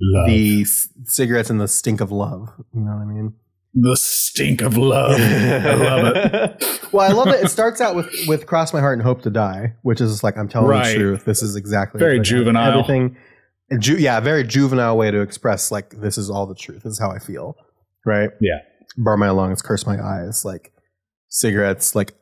[0.00, 0.26] Love.
[0.28, 2.48] the c- cigarettes and the stink of love.
[2.74, 3.34] You know what I mean?
[3.74, 5.20] The stink of love.
[5.20, 6.80] I love it.
[6.92, 7.44] well, I love it.
[7.44, 10.36] It starts out with with "Cross My Heart and Hope to Die," which is like
[10.36, 10.88] I'm telling Right.
[10.92, 11.24] the truth.
[11.24, 12.70] This is exactly Very like, juvenile.
[12.80, 13.16] Everything,
[13.78, 16.82] ju- yeah, a very juvenile way to express like this is all the truth.
[16.84, 17.56] This is how I feel,
[18.06, 18.30] right?
[18.40, 18.58] Yeah.
[18.96, 20.72] burn my lungs, curse my eyes, like
[21.28, 22.14] cigarettes, like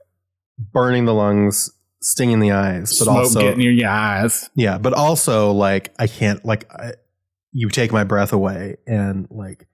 [0.59, 4.49] burning the lungs, stinging the eyes, but Smoke also getting in your eyes.
[4.55, 6.93] yeah, but also like I can't like I,
[7.53, 9.67] you take my breath away and like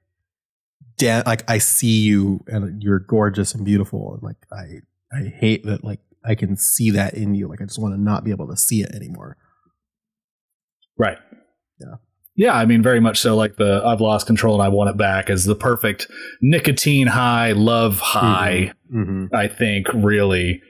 [0.99, 4.81] damn like I see you and you're gorgeous and beautiful and like I
[5.13, 8.01] I hate that like I can see that in you like I just want to
[8.01, 9.37] not be able to see it anymore.
[10.99, 11.19] Right.
[11.81, 11.97] Yeah.
[12.37, 13.37] Yeah, I mean, very much so.
[13.37, 16.07] Like the I've lost control and I want it back is the perfect
[16.41, 18.73] nicotine high, love high.
[18.95, 19.35] Mm-hmm.
[19.35, 20.63] I think really,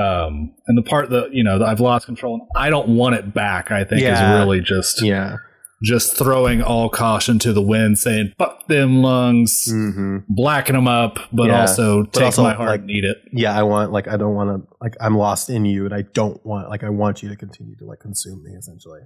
[0.00, 3.16] um, and the part that you know that I've lost control and I don't want
[3.16, 3.70] it back.
[3.72, 4.34] I think Yeah.
[4.34, 5.36] is really just Yeah.
[5.82, 10.18] just throwing all caution to the wind, saying "fuck them lungs," Mm-hmm.
[10.28, 11.62] blacken them up, but Yeah.
[11.62, 13.16] also take also, my heart like, and eat it.
[13.32, 16.02] Yeah, I want like I don't want to like I'm lost in you and I
[16.14, 19.00] don't want like I want you to continue to like consume me essentially.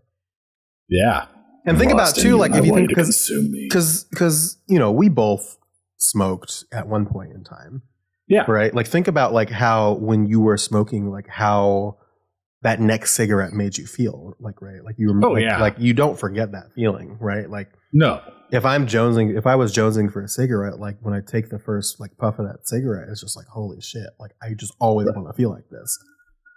[0.90, 1.26] Yeah,
[1.66, 3.30] And think about Lost too like if you think because
[3.68, 5.56] because because you know we both
[5.98, 7.82] smoked at one point in time.
[8.28, 8.74] Yeah, right?
[8.74, 11.98] Like think about like how when you were smoking like how
[12.62, 14.82] that next cigarette made you feel like right?
[14.84, 15.60] Like you were Oh, like, yeah.
[15.60, 17.48] like you don't forget that feeling right?
[17.48, 21.20] Like no, if i'm jonesing if i was jonesing for a cigarette like when i
[21.20, 24.48] take the first like puff of that cigarette it's just like holy shit like i
[24.58, 25.96] just always want to feel like this.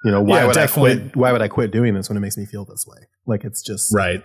[0.04, 2.22] You know why Yeah, would i quit why would i quit doing this when it
[2.22, 2.98] makes me feel this way?
[3.28, 4.24] Like it's just right.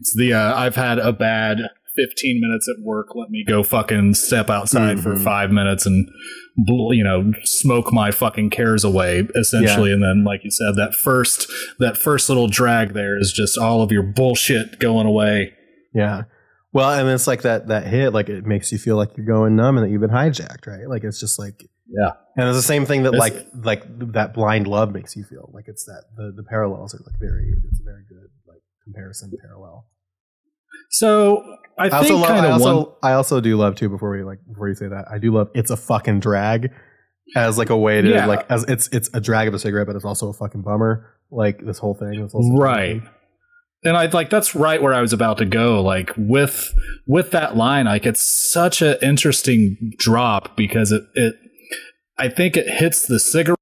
[0.00, 1.58] It's the uh, I've had a bad
[1.94, 3.08] 15 minutes at work.
[3.14, 5.22] Let me go fucking step outside for Mhm.
[5.24, 6.08] five minutes and
[6.56, 9.92] you know smoke my fucking cares away essentially.
[9.92, 13.82] And then, like you said, that first that first little drag there is just all
[13.82, 15.52] of your bullshit going away.
[15.94, 16.22] Yeah.
[16.74, 19.54] Well, and it's like that that hit, like it makes you feel like you're going
[19.56, 20.88] numb and that you've been hijacked, right?
[20.88, 22.12] Like it's just like Yeah.
[22.38, 25.50] And it's the same thing that It's- like like that blind love makes you feel.
[25.52, 28.30] Like it's that the, the parallels are like very it's very good
[28.84, 29.86] comparison parallel.
[30.90, 31.42] So
[31.78, 32.94] I I, think also love I also one.
[33.02, 35.48] I also do love too before we like before you say that, I do love
[35.54, 36.70] it's a fucking drag
[37.36, 38.26] as like a way to Yeah.
[38.26, 41.08] like as it's it's a drag of a cigarette, but it's also a fucking bummer.
[41.30, 42.14] Like this whole thing.
[42.14, 43.02] It's also right
[43.84, 46.72] and i like that's right where i was about to go like with
[47.08, 48.22] with that line like it's
[48.52, 51.34] such an interesting drop because it it
[52.16, 53.58] i think it hits the cigarette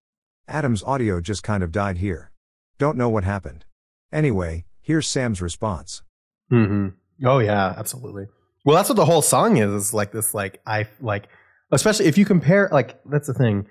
[0.50, 2.32] Adam's audio just kind of died here.
[2.76, 3.64] Don't know what happened.
[4.12, 6.02] Anyway, here's Sam's response.
[6.48, 6.88] hmm
[7.24, 8.26] Oh yeah, absolutely.
[8.64, 9.70] Well, that's what the whole song is.
[9.70, 11.28] Is like this, like I like,
[11.70, 13.66] especially if you compare, like that's the thing,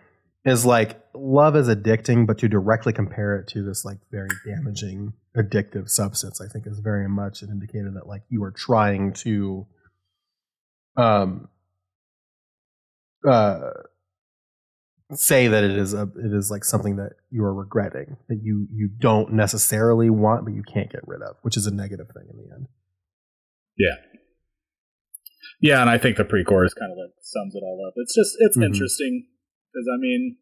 [0.46, 5.14] is like love is addicting, but to directly compare it to this like very damaging,
[5.36, 9.66] addictive substance, I think is very much an indicator that like you are trying to,
[10.96, 11.50] um,
[13.28, 13.72] uh,
[15.14, 18.68] say that it is a it is like something that you are regretting that you
[18.72, 22.28] you don't necessarily want, but you can't get rid of, which is a negative thing
[22.30, 22.68] in the end.
[23.78, 23.96] yeah
[25.62, 28.36] Yeah, and i think the pre-chorus kind of like sums it all up it's just
[28.40, 28.66] it's Mhm.
[28.66, 29.28] interesting
[29.74, 30.38] because i mean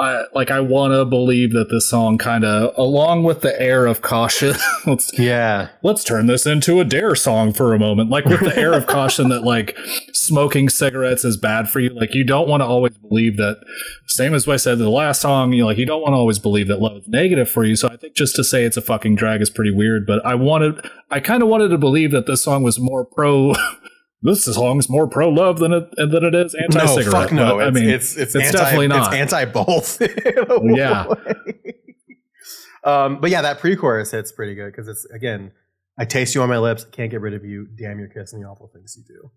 [0.00, 3.84] I, like I want to believe that this song kind of, along with the air
[3.86, 4.54] of caution,
[4.86, 5.70] let's Yeah.
[5.82, 8.86] let's turn this into a dare song for a moment like with the air of
[8.86, 9.76] caution that like
[10.12, 13.58] smoking cigarettes is bad for you like you don't want to always believe that
[14.06, 16.12] same as what i said in the last song you know, like you don't want
[16.12, 18.64] to always believe that love is negative for you so i think just to say
[18.64, 20.78] it's a fucking drag is pretty weird but i wanted
[21.10, 23.52] i kind of wanted to believe that this song was more pro
[24.22, 27.06] this song is more pro love than it than it is anti cigarette.
[27.06, 27.60] No, fuck no.
[27.60, 29.12] i It's, mean it's, it's, it's anti, definitely not.
[29.12, 30.02] It's anti both.
[30.76, 31.06] Yeah.
[32.84, 35.52] um, but yeah, that pre-chorus hits pretty good because it's again,
[35.98, 37.66] I taste you on my lips, can't get rid of you.
[37.78, 39.30] Damn, your kiss and the awful things you do.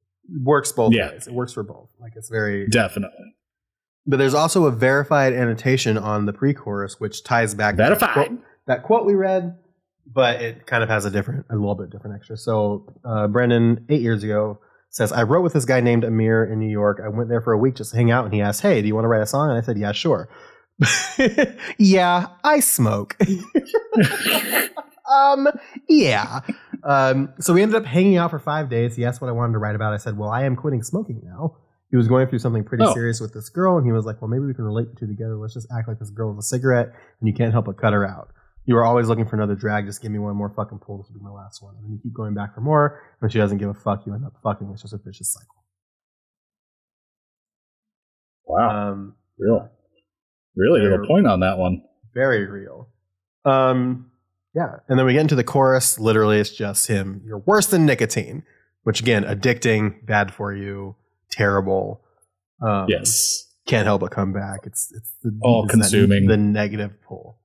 [0.44, 1.12] works both Yeah.
[1.12, 1.28] ways.
[1.28, 1.90] It works for both.
[2.00, 3.36] Like it's very Definitely.
[4.08, 8.32] But there's also a verified annotation on the pre-chorus, which ties back to that quote,
[8.66, 9.58] that quote we read,
[10.12, 12.36] but it kind of has a different, a little bit different extra.
[12.36, 14.60] So uh, Brendon, eight years ago,
[14.92, 17.02] says, "I wrote with this guy named Amir in New York.
[17.04, 18.88] I went there for a week just to hang out, and he asked, "Hey, do
[18.88, 20.30] you want to write a song?" And I said, "Yeah, sure."
[21.78, 23.16] yeah, I smoke.
[25.12, 25.48] um,
[25.88, 26.42] yeah.
[26.84, 28.96] Um, so we ended up hanging out for five days.
[28.96, 29.94] He asked what I wanted to write about.
[29.94, 31.58] I said, "Well, I am quitting smoking now."
[31.90, 32.94] He was going through something pretty Oh.
[32.94, 35.08] serious with this girl, and he was like, "Well, maybe we can relate the two
[35.08, 35.36] together.
[35.36, 36.88] Let's just act like this girl is a cigarette,
[37.20, 38.30] and you can't help but cut her out.
[38.72, 39.86] You are always looking for another drag.
[39.86, 40.98] Just give me one more fucking pull.
[41.00, 43.30] This will be my last one." And then you keep going back for more, and
[43.30, 44.70] she doesn't give a fuck, you end up fucking.
[44.72, 45.66] It's just a vicious cycle.
[48.46, 48.92] Wow.
[48.92, 49.68] Um, really?
[50.56, 51.84] Really good point on that one.
[52.14, 52.88] very real.
[53.46, 54.12] Um,
[54.54, 55.98] yeah, and then we get into the chorus.
[56.00, 57.22] Literally, it's just him.
[57.26, 58.44] You're worse than nicotine,
[58.84, 60.96] which again, addicting, bad for you,
[61.30, 62.02] terrible.
[62.62, 63.48] Um, Yes.
[63.66, 64.62] can't help but come back.
[64.66, 66.28] It's it's the, All that- consuming.
[66.28, 67.40] the negative pull.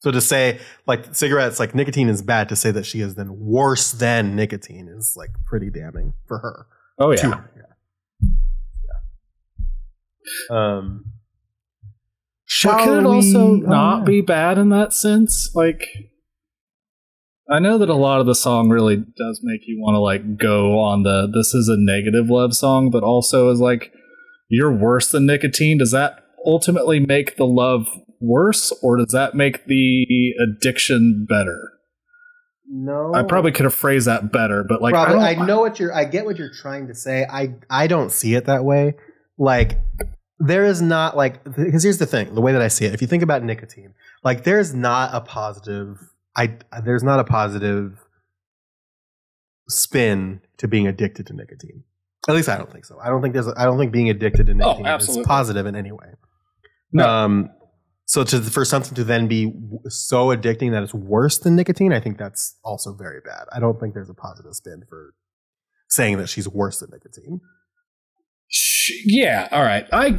[0.00, 0.04] Yeah.
[0.04, 2.48] So to say like cigarettes, like nicotine is bad.
[2.48, 6.66] To say that she is then worse than nicotine is like pretty damning for her.
[6.98, 7.34] Oh To yeah.
[7.34, 8.28] her, yeah.
[10.50, 10.56] Yeah.
[10.78, 11.04] Um.
[12.64, 14.04] But could it shall also we- oh, not yeah.
[14.04, 15.50] be bad in that sense?
[15.54, 15.84] Like,
[17.48, 20.36] I know that a lot of the song really does make you want to like
[20.36, 23.92] go on the this is a negative love song, but also is like
[24.48, 25.78] you're worse than nicotine.
[25.78, 27.86] Does that ultimately make the love
[28.20, 31.72] worse, or does that make the addiction better?
[32.72, 35.80] No, I probably could have phrased that better, but like Probably, I, I, know what
[35.80, 35.92] you're.
[35.92, 37.26] I get what you're trying to say.
[37.28, 38.94] I I don't see it that way.
[39.38, 39.80] Like
[40.38, 42.32] there is not like because here's the thing.
[42.34, 45.20] The way that I see it, if you think about nicotine, like there's not a
[45.20, 45.98] positive.
[46.36, 47.98] I there's not a positive
[49.68, 51.82] spin to being addicted to nicotine.
[52.28, 52.98] At least I don't think so.
[53.02, 53.48] I don't think there's.
[53.48, 55.24] I don't think being addicted to nicotine is Oh, absolutely.
[55.24, 56.06] positive in any way.
[56.92, 57.08] No.
[57.08, 57.50] Um,
[58.10, 59.52] so to for something to then be
[59.86, 63.44] so addicting that it's worse than nicotine, I think that's also very bad.
[63.52, 65.14] I don't think there's a positive spin for
[65.88, 67.40] saying that she's worse than nicotine.
[69.04, 69.86] Yeah, all right.
[69.92, 70.18] I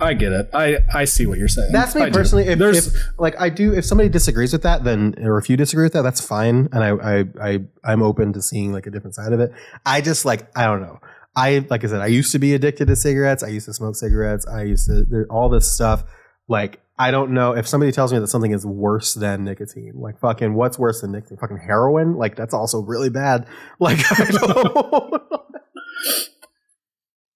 [0.00, 0.50] I get it.
[0.52, 1.70] I I see what you're saying.
[1.70, 2.48] That's me I personally.
[2.48, 5.56] If, There's if like I do, if somebody disagrees with that, then or if you
[5.56, 8.90] disagree with that, that's fine, and I I I I'm open to seeing like a
[8.90, 9.52] different side of it.
[9.86, 10.98] I just like I don't know.
[11.36, 13.44] I like I said, I used to be addicted to cigarettes.
[13.44, 14.44] I used to smoke cigarettes.
[14.44, 16.02] I used to there, all this stuff.
[16.48, 19.92] Like I don't know if somebody tells me that something is worse than nicotine.
[19.94, 21.38] Like fucking, what's worse than nicotine?
[21.38, 22.16] Fucking heroin.
[22.16, 23.46] Like that's also really bad.
[23.80, 25.22] Like I don't.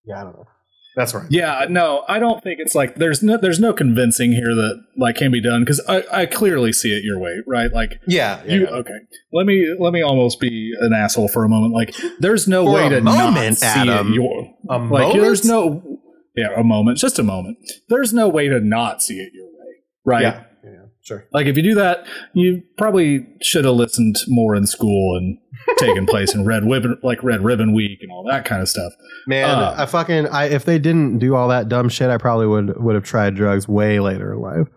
[0.04, 0.46] yeah, I don't know.
[0.94, 1.26] That's right.
[1.30, 5.16] Yeah, no, I don't think it's like there's no there's no convincing here that like
[5.16, 7.72] can be done because I, I clearly see it your way, right?
[7.72, 8.42] Like Yeah.
[8.44, 8.70] yeah, you yeah.
[8.70, 8.98] okay.
[9.32, 11.72] Let me let me almost be an asshole for a moment.
[11.72, 14.08] Like there's no For way to moment, not see Adam.
[14.08, 16.00] it your A like there's no
[16.36, 17.58] yeah a moment just a moment.
[17.88, 19.74] There's no way to not see it your way,
[20.04, 20.22] right?
[20.22, 20.44] Yeah.
[20.64, 20.70] yeah.
[21.04, 21.26] Sure.
[21.32, 25.38] Like if you do that, you probably should have listened more in school and
[25.78, 28.92] taken place in red ribbon like red ribbon week and all that kind of stuff.
[29.26, 32.46] Man, Uh, I fucking I if they didn't do all that dumb shit, I probably
[32.46, 34.68] would would have tried drugs way later in life,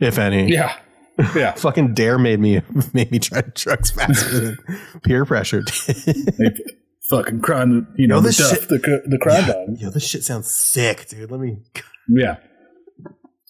[0.00, 0.50] if any.
[0.52, 0.76] Yeah,
[1.36, 1.52] yeah.
[1.56, 2.60] fucking dare made me
[2.92, 4.58] made me try drugs faster than
[5.04, 5.62] peer pressure.
[5.62, 6.60] did.
[7.10, 9.80] Fucking crime, you know, Yo, the this shit- the, the crime yeah, dog.
[9.80, 11.30] yo, this shit sounds sick, dude.
[11.30, 11.58] Let me.
[12.10, 12.36] Yeah.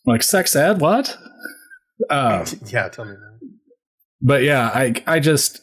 [0.05, 1.17] Like sex ed, what?
[2.11, 3.13] Uh, yeah, tell me.
[3.13, 3.39] Man.
[4.21, 5.61] but yeah, I I just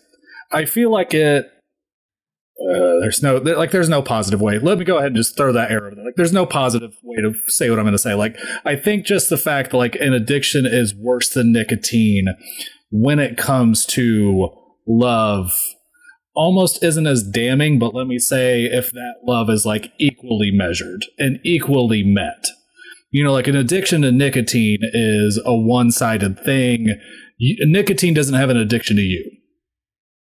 [0.51, 1.45] I feel like it.
[2.57, 4.59] Uh, there's no like there's no positive way.
[4.59, 5.89] Let me go ahead and just throw that arrow.
[5.93, 8.13] Like there's no positive way to say what I'm going to say.
[8.13, 12.27] Like I think just the fact that like an addiction is worse than nicotine
[12.91, 14.51] when it comes to
[14.87, 15.51] love
[16.35, 17.79] almost isn't as damning.
[17.79, 22.45] But let me say if that love is like equally measured and equally met.
[23.11, 26.99] You know, like an addiction to nicotine is a one sided thing.
[27.37, 29.31] You, nicotine doesn't have an addiction to you.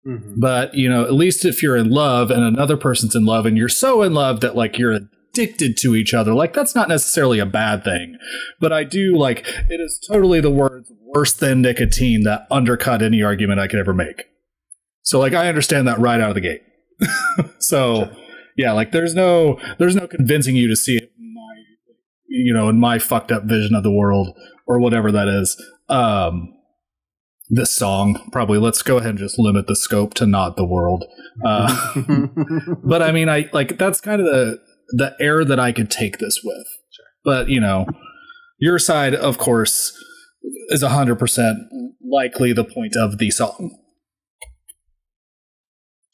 [0.06, 0.40] Mm-hmm.
[0.40, 3.58] But, you know, at least if you're in love and another person's in love and
[3.58, 7.38] you're so in love that like you're addicted to each other, like that's not necessarily
[7.38, 8.16] a bad thing.
[8.58, 13.22] But I do like it is totally the words worse than nicotine that undercut any
[13.22, 14.24] argument I could ever make.
[15.08, 16.60] So like I understand that right out of the gate.
[17.60, 18.14] so
[18.58, 21.54] yeah, like there's no there's no convincing you to see it in my
[22.28, 24.36] you know, in my fucked up vision of the world
[24.66, 25.56] or whatever that is.
[25.88, 26.52] Um
[27.48, 28.58] this song probably.
[28.58, 31.06] Let's go ahead and just limit the scope to not the world.
[31.42, 32.02] Uh,
[32.84, 34.60] but i mean i like that's kind of the
[34.90, 36.66] the air that i could take this with.
[37.24, 37.86] But you know
[38.58, 39.96] your side of course
[40.68, 41.54] is 100%
[42.02, 43.77] likely the point of the song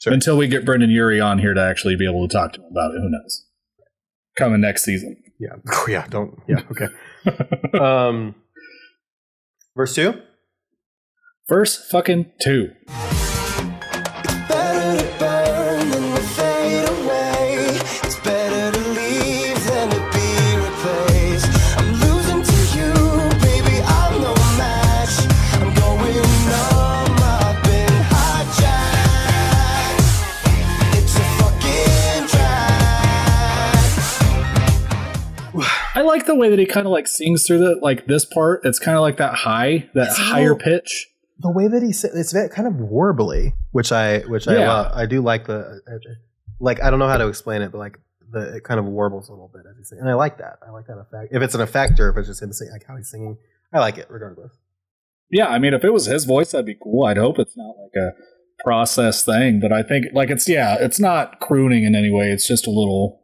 [0.05, 0.13] Sure.
[0.13, 2.67] Until we get Brendon Urie on here to actually be able to talk to him
[2.71, 2.99] about it.
[2.99, 3.47] Who knows?
[4.37, 5.17] Coming next season.
[5.41, 5.57] Yeah.
[5.73, 6.07] Oh, yeah.
[6.09, 6.39] Don't.
[6.47, 6.61] Yeah.
[6.71, 7.79] Okay.
[7.79, 8.35] um,
[9.75, 10.21] verse two.
[11.49, 12.73] Verse fucking two.
[36.17, 38.61] Like the way that he kind of like sings through the like this part.
[38.65, 41.11] It's kind of like that high, that It's higher little- pitch.
[41.41, 44.73] The way that he said it's very, kind of warbly, which I which I Yeah.
[44.73, 44.93] love.
[44.95, 45.81] I do like the
[46.61, 47.99] like I don't know how to explain it, but like
[48.31, 50.59] the it kind of warbles a little bit as he sings, and I like that.
[50.67, 51.33] I like that effect.
[51.35, 53.37] If it's an effect or if it's just him singing, like how he's singing,
[53.73, 54.53] I like it regardless.
[55.31, 57.05] Yeah, I mean, if it was his voice, that'd be cool.
[57.07, 58.13] I'd hope it's not like a
[58.63, 62.27] process thing, but I think like it's yeah, it's not crooning in any way.
[62.31, 63.23] It's just a little.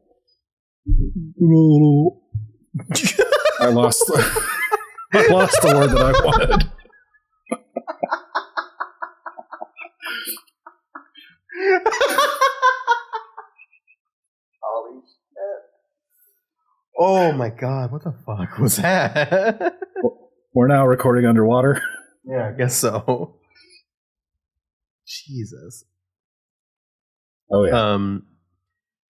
[1.38, 2.19] little
[3.60, 4.00] I lost.
[4.06, 4.46] The,
[5.12, 6.70] I lost the word that I wanted.
[14.62, 15.60] Holy shit!
[16.98, 19.74] Oh my god, what the fuck was that?
[20.54, 21.82] We're now recording underwater.
[22.24, 23.36] yeah, I guess so.
[25.06, 25.84] Jesus.
[27.50, 27.92] Oh yeah.
[27.92, 28.26] Um,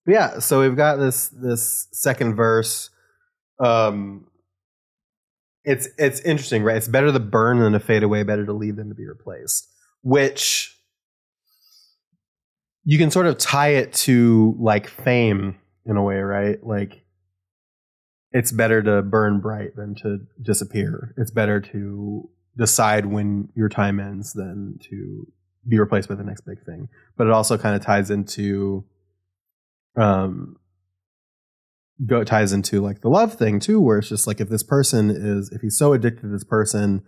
[0.07, 0.39] yeah.
[0.39, 2.91] So we've got this this second verse.
[3.61, 4.27] Um,
[5.65, 6.77] it's it's interesting, right?
[6.77, 8.23] It's better to burn than to fade away.
[8.23, 9.69] Better to leave than to be replaced.
[10.03, 10.77] Which
[12.85, 16.59] you can sort of tie it to like fame in a way, right?
[16.65, 17.05] Like
[18.33, 21.15] it's better to burn bright than to disappear.
[21.19, 25.27] It's better to decide when your time ends than to
[25.69, 26.89] be replaced by the next big thing.
[27.17, 28.85] But it also kind of ties into
[29.97, 30.57] um
[32.07, 35.11] go ties into like the love thing too, where it's just like if this person
[35.11, 37.03] is if he's so addicted to this person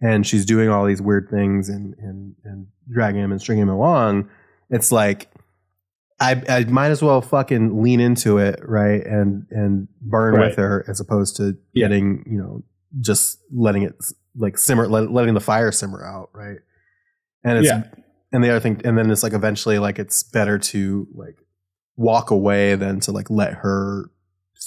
[0.00, 3.68] and she's doing all these weird things and and and dragging him and stringing him
[3.70, 4.28] along,
[4.70, 5.30] it's like
[6.20, 9.04] I I might as well fucking lean into it, right?
[9.04, 10.48] And and burn Right.
[10.48, 11.88] with her as opposed to Yeah.
[11.88, 12.62] getting, you know,
[13.00, 13.94] just letting it
[14.36, 16.58] like simmer let, letting the fire simmer out, right?
[17.42, 17.84] And it's Yeah.
[18.32, 21.36] and the other thing and then it's like eventually like it's better to like
[21.96, 24.10] walk away than to like let her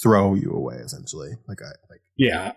[0.02, 1.30] throw you away essentially.
[1.48, 2.52] Like I like Yeah.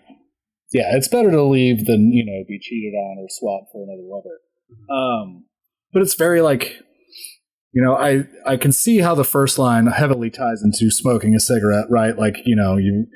[0.71, 4.07] Yeah, it's better to leave than, you know, be cheated on or swapped for another
[4.07, 4.39] lover.
[4.89, 5.45] Um,
[5.91, 6.81] but it's very like,
[7.73, 11.41] you know, I, I can see how the first line heavily ties into smoking a
[11.41, 12.17] cigarette, right?
[12.17, 13.07] Like, you know, you,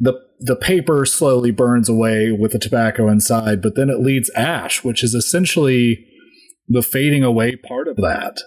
[0.00, 4.82] the, the paper slowly burns away with the tobacco inside, but then it leads ash,
[4.82, 6.04] which is essentially
[6.66, 8.38] the fading away part of that.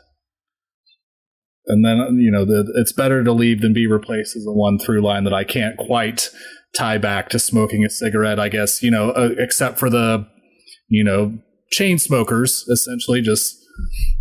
[1.68, 4.80] And then, you know, the, it's better to leave than be replaced as the one
[4.80, 6.30] through line that I can't quite
[6.76, 10.28] tie back to smoking a cigarette, I guess, you know, uh, except for the,
[10.88, 11.38] you know,
[11.72, 13.56] chain smokers, essentially just,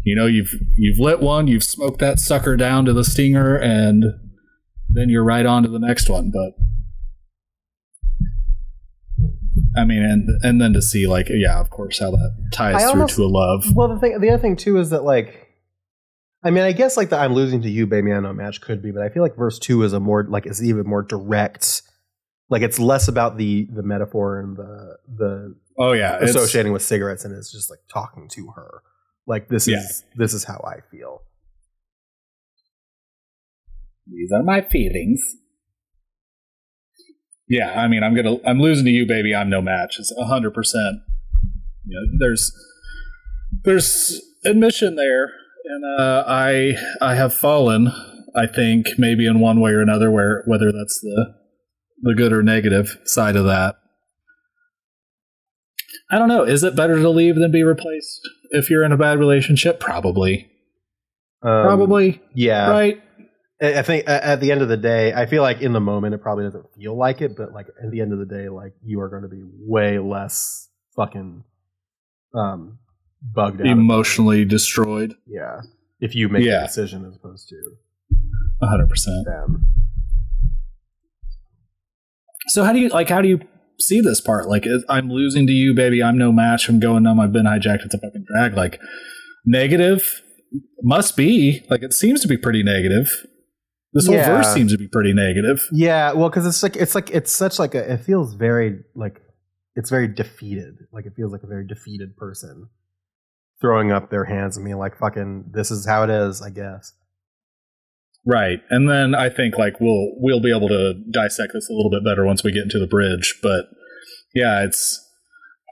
[0.05, 4.05] you know, you've, you've lit one, you've smoked that sucker down to the stinger, and
[4.89, 6.31] then you're right on to the next one.
[6.31, 6.53] But,
[9.77, 12.81] I mean, and, and then to see, like, yeah, of course, how that ties I
[12.81, 13.65] through almost- to a love.
[13.75, 15.40] Well, the thing, the other thing too is that like,
[16.43, 18.83] I mean, I guess like the "I'm losing to you, baby, I know" match could
[18.83, 21.83] be, but I feel like verse two is a more like is even more direct.
[22.49, 26.19] Like it's less about the the metaphor and the the Oh, yeah.
[26.19, 28.83] associating with cigarettes, and it's just like talking to her.
[29.27, 29.79] Like this Yeah.
[29.79, 31.23] is this is how I feel.
[34.07, 35.21] These are my feelings.
[37.49, 39.35] Yeah, I mean, I'm gonna, I'm losing to you, baby.
[39.35, 39.97] I'm no match.
[39.99, 40.99] It's hundred percent.
[41.87, 42.53] You know, there's,
[43.65, 45.31] there's admission there,
[45.71, 47.93] and uh, I, I have fallen.
[48.35, 51.35] I think maybe in one way or another, where whether that's the,
[52.03, 53.77] the good or negative side of that.
[56.11, 56.43] I don't know.
[56.43, 58.21] Is it better to leave than be replaced
[58.51, 59.79] if you're in a bad relationship?
[59.79, 60.51] Probably.
[61.43, 62.21] Um, Probably.
[62.35, 62.71] yeah.
[62.71, 63.03] right.
[63.63, 66.15] I I think at the end of the day, I feel like in the moment
[66.15, 68.73] it probably doesn't feel like it, but like at the end of the day, like
[68.83, 71.45] you are going to be way less fucking
[72.35, 72.79] um
[73.23, 73.67] bugged out.
[73.67, 75.15] Emotionally destroyed.
[75.27, 75.61] Yeah.
[76.01, 76.61] If you make Yeah.
[76.61, 77.57] the decision as opposed to
[78.63, 79.27] hundred percent.
[82.49, 83.09] So how do you like?
[83.09, 83.41] How do you
[83.79, 84.49] see this part?
[84.49, 86.03] Like, I'm losing to you, baby.
[86.03, 86.69] I'm no match.
[86.69, 87.21] I'm going numb.
[87.21, 87.85] I've been hijacked.
[87.85, 88.55] It's a fucking drag.
[88.57, 88.81] Like,
[89.45, 90.23] negative
[90.83, 93.07] must be like it seems to be pretty negative.
[93.93, 94.37] This whole Yeah.
[94.37, 95.61] verse seems to be pretty negative.
[95.73, 99.21] Yeah, well, because it's like it's like it's such like a it feels very like
[99.77, 100.75] it's very defeated.
[100.93, 102.69] Like it feels like a very defeated person
[103.61, 106.93] throwing up their hands and being like, "Fucking, this is how it is," I guess.
[108.27, 108.61] Right.
[108.69, 112.05] And then I think like we'll we'll be able to dissect this a little bit
[112.05, 113.67] better once we get into the bridge, but
[114.35, 115.07] yeah, it's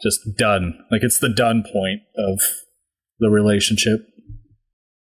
[0.03, 0.75] just done.
[0.91, 2.41] Like it's the done point of
[3.19, 4.01] the relationship.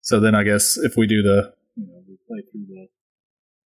[0.02, 2.88] So then I guess if we do the you know, we play through the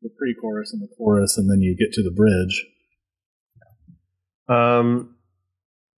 [0.03, 2.67] the pre-chorus and the chorus and then you get to the bridge.
[4.49, 5.17] Um,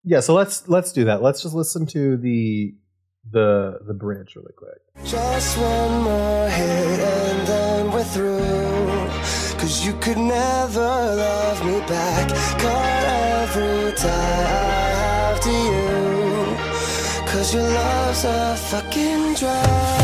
[0.04, 0.20] yeah.
[0.20, 1.22] So let's let's do that.
[1.22, 2.74] Let's just listen to the
[3.30, 4.80] the the bridge really quick.
[5.04, 8.40] Just one more hit and then we're through.
[9.60, 12.28] Cause you could never love me back.
[12.58, 13.04] Cut
[13.44, 17.26] every tie I have to you.
[17.26, 19.99] Cause your love's a fucking drag.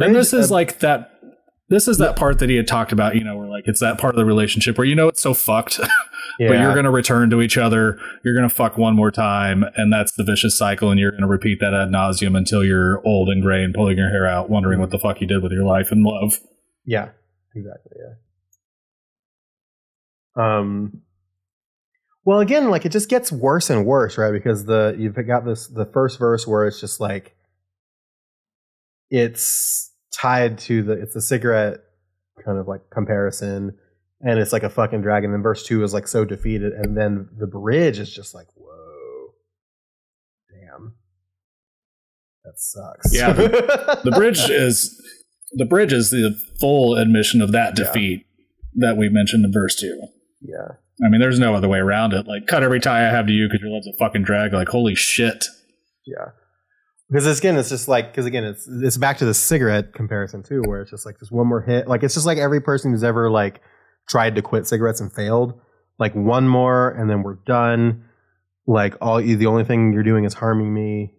[0.00, 1.10] And this is like that
[1.70, 3.96] this is that part that he had talked about, you know, where like it's that
[3.96, 5.78] part of the relationship where you know it's so fucked,
[6.38, 7.96] but you're going to return to each other.
[8.24, 10.90] You're going to fuck one more time, and that's the vicious cycle.
[10.90, 13.98] And you're going to repeat that ad nauseum until you're old and gray and pulling
[13.98, 16.40] your hair out, wondering what the fuck you did with your life and love.
[16.84, 17.10] Yeah,
[17.54, 17.92] exactly.
[20.36, 20.58] Yeah.
[20.58, 21.02] Um.
[22.24, 24.32] Well, again, like it just gets worse and worse, right?
[24.32, 27.36] Because the you've got this the first verse where it's just like
[29.08, 31.78] it's tied to the it's a cigarette
[32.44, 33.76] kind of like comparison,
[34.20, 35.32] and it's like a fucking dragon.
[35.34, 39.34] And verse two is like so defeated, and then the bridge is just like whoa,
[40.50, 40.94] damn,
[42.44, 43.14] that sucks.
[43.14, 45.00] Yeah, The bridge is
[45.52, 47.84] the bridge is the full admission of that Yeah.
[47.84, 48.26] defeat
[48.76, 50.00] that we mentioned in verse two.
[50.40, 50.68] yeah.
[51.02, 52.26] I mean, there's no other way around it.
[52.26, 54.52] Like, cut every tie I have to you because your love's a fucking drag.
[54.52, 55.46] Like, holy shit.
[56.06, 56.32] Yeah.
[57.10, 60.62] Because again, it's just like because again, it's it's back to the cigarette comparison too,
[60.66, 61.88] where it's just like just one more hit.
[61.88, 63.60] Like it's just like every person who's ever like
[64.08, 65.60] tried to quit cigarettes and failed,
[65.98, 68.04] like one more and then we're done.
[68.66, 71.14] Like all you, the only thing you're doing is harming me.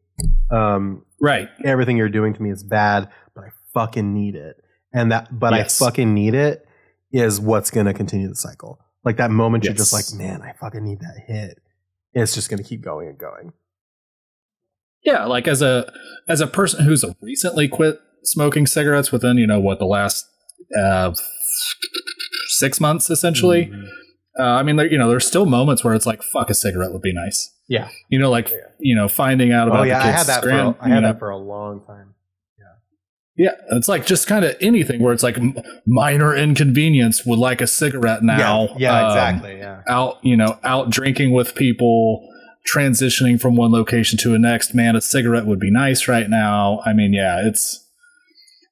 [0.52, 1.50] Um, Right.
[1.66, 4.56] everything you're doing to me is bad, but I fucking need it.
[4.94, 5.82] And that, but Yes.
[5.82, 6.66] I fucking need it
[7.12, 8.80] is what's going to continue the cycle.
[9.04, 11.60] Like that moment you're just like, man, I fucking need that hit.
[12.14, 13.54] It's just going to keep going and going.
[15.04, 15.92] Yeah, like as a
[16.28, 20.26] as a person who's recently quit smoking cigarettes within, you know, what the last
[20.80, 21.14] uh,
[22.50, 23.66] six months, essentially.
[23.68, 23.88] Mhm.
[24.40, 26.94] Uh, I mean, there, you know, there's still moments where it's like, fuck, a cigarette
[26.94, 27.54] would be nice.
[27.68, 27.90] Yeah.
[28.10, 28.58] You know, like Yeah.
[28.80, 30.42] you know, finding out about Oh yeah, the I had that.
[30.42, 31.08] For, scram- a- I you had know.
[31.14, 32.14] that for a long time.
[33.38, 33.78] Yeah, Yeah.
[33.78, 35.38] it's like just kind of anything where it's like
[35.86, 38.70] minor inconvenience would like a cigarette now.
[38.78, 39.58] yeah, yeah, Um, exactly.
[39.58, 42.28] Yeah, Out, you know, out drinking with people,
[42.70, 44.74] transitioning from one location to a next.
[44.74, 46.82] Man, a cigarette would be nice right now.
[46.86, 47.88] I mean, yeah, it's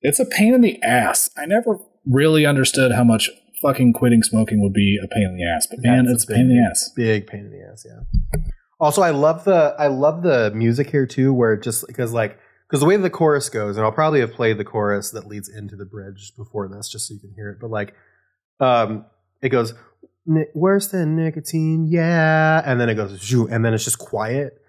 [0.01, 1.29] it's a pain in the ass.
[1.37, 3.29] I never really understood how much
[3.61, 6.33] fucking quitting smoking would be a pain in the ass, but man, That's it's a
[6.33, 6.91] pain in the ass.
[6.95, 7.85] big pain in the ass.
[7.85, 8.39] Yeah.
[8.79, 12.39] Also, I love the I love the music here too, where it just because like
[12.69, 15.49] because the way the chorus goes, and I'll probably have played the chorus that leads
[15.49, 17.57] into the bridge before this, just so you can hear it.
[17.59, 17.93] But like,
[18.61, 19.05] um,
[19.41, 19.77] it goes "Ni-
[20.53, 24.61] worse than nicotine, yeah, and then it goes "Zhoo," and then it's just quiet,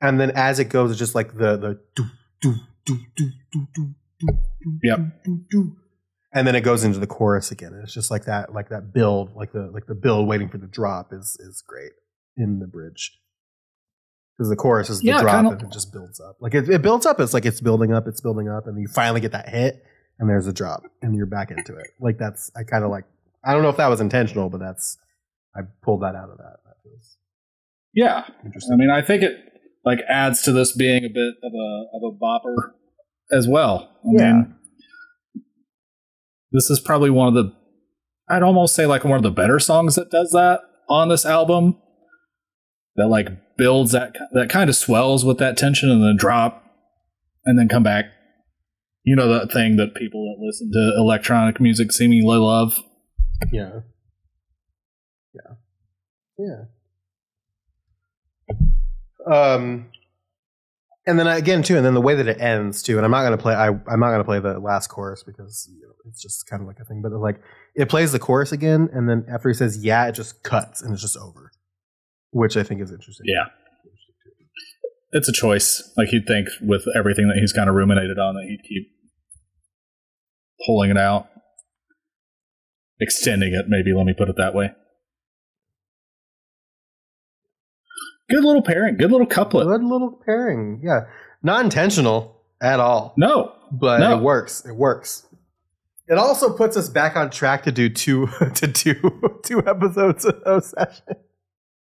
[0.00, 2.04] and then as it goes, it's just like the the do
[2.40, 2.54] do
[2.84, 4.38] do do do do do
[4.82, 4.98] Yep.
[5.24, 5.76] do do
[6.32, 8.92] and then it goes into the chorus again and it's just like that like that
[8.92, 11.92] build like the like the build waiting for the drop is is great
[12.36, 13.18] in the bridge.
[14.36, 16.36] Because the chorus is the Yeah, drop kinda- and it just builds up.
[16.40, 18.86] Like it, it builds up it's like it's building up it's building up and you
[18.88, 19.82] finally get that hit
[20.18, 21.86] and there's a drop and you're back into it.
[21.98, 23.04] Like that's i kind of like
[23.44, 24.96] i don't know if that was intentional but that's
[25.56, 27.16] i pulled that out of that that was
[27.94, 29.36] Yeah, interesting I mean, I think it
[29.84, 32.72] like adds to this being a bit of a of a bopper
[33.32, 33.90] as well.
[34.04, 34.32] I Yeah.
[34.32, 34.54] mean,
[36.52, 37.52] this is probably one of the
[38.28, 41.78] I'd almost say like one of the better songs that does that on this album.
[42.96, 46.62] That like builds that that kind of swells with that tension and then drop
[47.44, 48.06] and then come back.
[49.04, 52.74] You know that thing that people that listen to electronic music seemingly love.
[53.52, 53.80] Yeah.
[55.34, 55.54] Yeah.
[56.38, 56.64] Yeah.
[59.26, 59.90] Um
[61.06, 63.22] and then again too and then the way that it ends too and i'm not
[63.22, 65.94] going to play I, i'm not going to play the last chorus because you know,
[66.06, 67.40] it's just kind of like a thing but like
[67.74, 70.92] it plays the chorus again and then after he says yeah it just cuts and
[70.92, 71.50] it's just over
[72.30, 73.26] which i think is interesting.
[73.26, 73.46] Yeah.
[75.12, 75.92] it's a choice.
[75.96, 78.88] Like he'd think with everything that he's kind of ruminated on that he'd keep
[80.66, 81.28] pulling it out,
[83.00, 83.66] extending it.
[83.68, 84.70] Maybe let me put it that way.
[88.28, 88.96] Good little pairing.
[88.96, 89.66] Good little couplet.
[89.66, 90.80] Good little pairing.
[90.84, 91.00] Yeah.
[91.42, 93.12] Not intentional at all.
[93.16, 94.18] No, but No.
[94.18, 94.64] it works.
[94.64, 95.26] It works.
[96.06, 98.94] It also puts us back on track to do two to do
[99.44, 101.04] two episodes of session.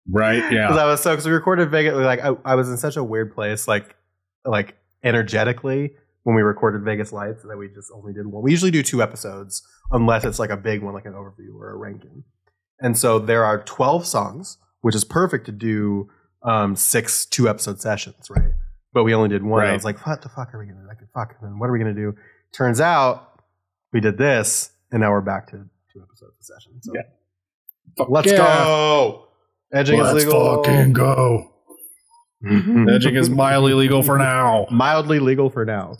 [0.08, 0.36] right?
[0.52, 0.68] yeah.
[0.68, 1.94] Because I was so because we recorded Vegas.
[1.94, 3.94] Like I, I was in such a weird place, like
[4.44, 8.42] like energetically when we recorded Vegas Lights that we just only did one.
[8.42, 11.70] We usually do two episodes unless it's like a big one, like an overview or
[11.70, 12.24] a ranking.
[12.80, 16.08] And so there are twelve songs, which is perfect to do
[16.42, 18.52] um, six two episode sessions, right?
[18.92, 19.64] But we only did one.
[19.64, 20.98] I was like, what the fuck are we gonna like?
[21.14, 21.36] Fuck.
[21.40, 22.14] And then what are we gonna do?
[22.52, 23.40] Turns out
[23.92, 26.72] we did this, and now we're back to two episodes of session.
[26.82, 26.92] So
[27.96, 28.36] Fuck let's yeah.
[28.38, 29.28] go.
[29.72, 30.62] Edging is Let's legal.
[30.62, 31.51] fucking go.
[32.44, 34.66] Edging is mildly legal for now.
[34.70, 35.96] mildly legal for now.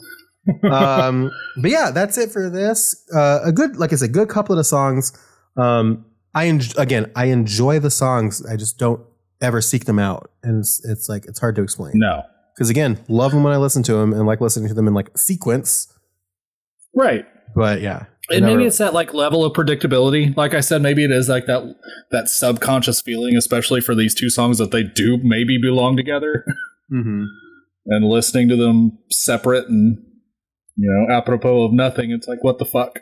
[0.69, 2.95] um, but yeah, that's it for this.
[3.15, 5.13] Uh, a good, like I said, good couplet of songs.
[5.57, 6.05] Um,
[6.35, 8.45] I en- again, I enjoy the songs.
[8.45, 9.01] I just don't
[9.41, 11.93] ever seek them out, and it's it's like it's hard to explain.
[11.95, 12.23] No,
[12.55, 14.93] Because again, love them when I listen to them, and like listening to them in
[14.93, 15.87] like sequence.
[16.95, 17.25] right.
[17.55, 20.35] But yeah, And maybe it's that like level of predictability.
[20.37, 21.75] Like I said, maybe it is like that
[22.11, 26.45] that subconscious feeling, especially for these two songs that they do maybe belong together,
[26.91, 27.25] Mhm.
[27.87, 29.97] and listening to them separate and
[30.77, 32.11] you know apropos of nothing.
[32.11, 33.01] It's like what the fuck.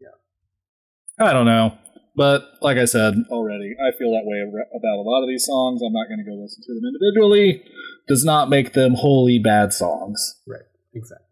[0.00, 1.78] Yeah, I don't know,
[2.16, 4.40] but like I said already, I feel that way
[4.76, 5.82] about a lot of these songs.
[5.82, 7.62] I'm not going to go listen to them individually.
[8.08, 10.40] Does not make them wholly bad songs.
[10.46, 11.23] right, exactly.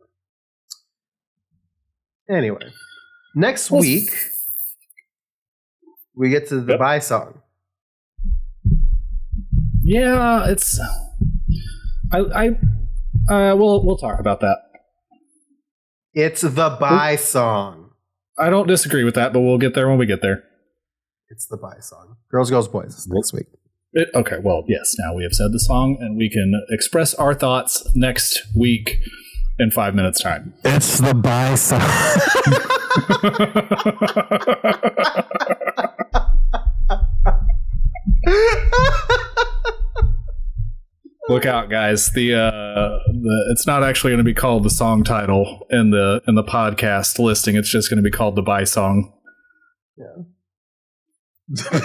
[2.31, 2.73] Anyway,
[3.35, 4.11] next Well, week
[6.15, 6.78] we get to the Yep.
[6.78, 7.40] bye song.
[9.82, 10.78] Yeah, it's.
[12.12, 12.19] I.
[12.19, 12.49] I.
[13.32, 14.59] Uh, we'll we'll talk about that.
[16.15, 17.90] It's the bye song.
[18.39, 20.44] I don't disagree with that, but we'll get there when we get there.
[21.28, 22.16] It's the bye song.
[22.31, 22.94] Girls, girls, boys.
[22.94, 23.47] It's next week.
[23.94, 24.94] It, okay, well, yes.
[24.99, 28.99] Now we have said the song, and we can express our thoughts next week
[29.59, 30.55] in five minutes' time.
[30.65, 31.81] It's the bye song.
[41.29, 42.11] Look out, guys!
[42.11, 46.20] The uh, the it's not actually going to be called the song title in the
[46.27, 47.55] in the podcast listing.
[47.55, 49.12] It's just going to be called the "Bye Song."
[49.97, 50.24] Yeah.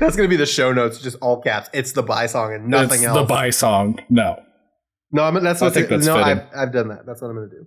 [0.00, 1.70] That's gonna be the show notes, just all caps.
[1.72, 3.18] It's the bye song and nothing It's else.
[3.18, 4.40] The "Bye Song." No,
[5.12, 6.14] no, I'm, that's I what think that's no.
[6.14, 6.38] fitting.
[6.38, 7.06] I've, I've done that.
[7.06, 7.66] That's what I'm gonna do.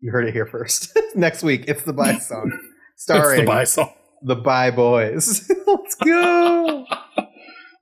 [0.00, 0.96] You heard it here first.
[1.14, 2.52] Next week, it's the bye song,
[2.92, 3.92] it's starring the "Bye Song."
[4.22, 5.50] the bye boys.
[5.66, 6.86] Let's go.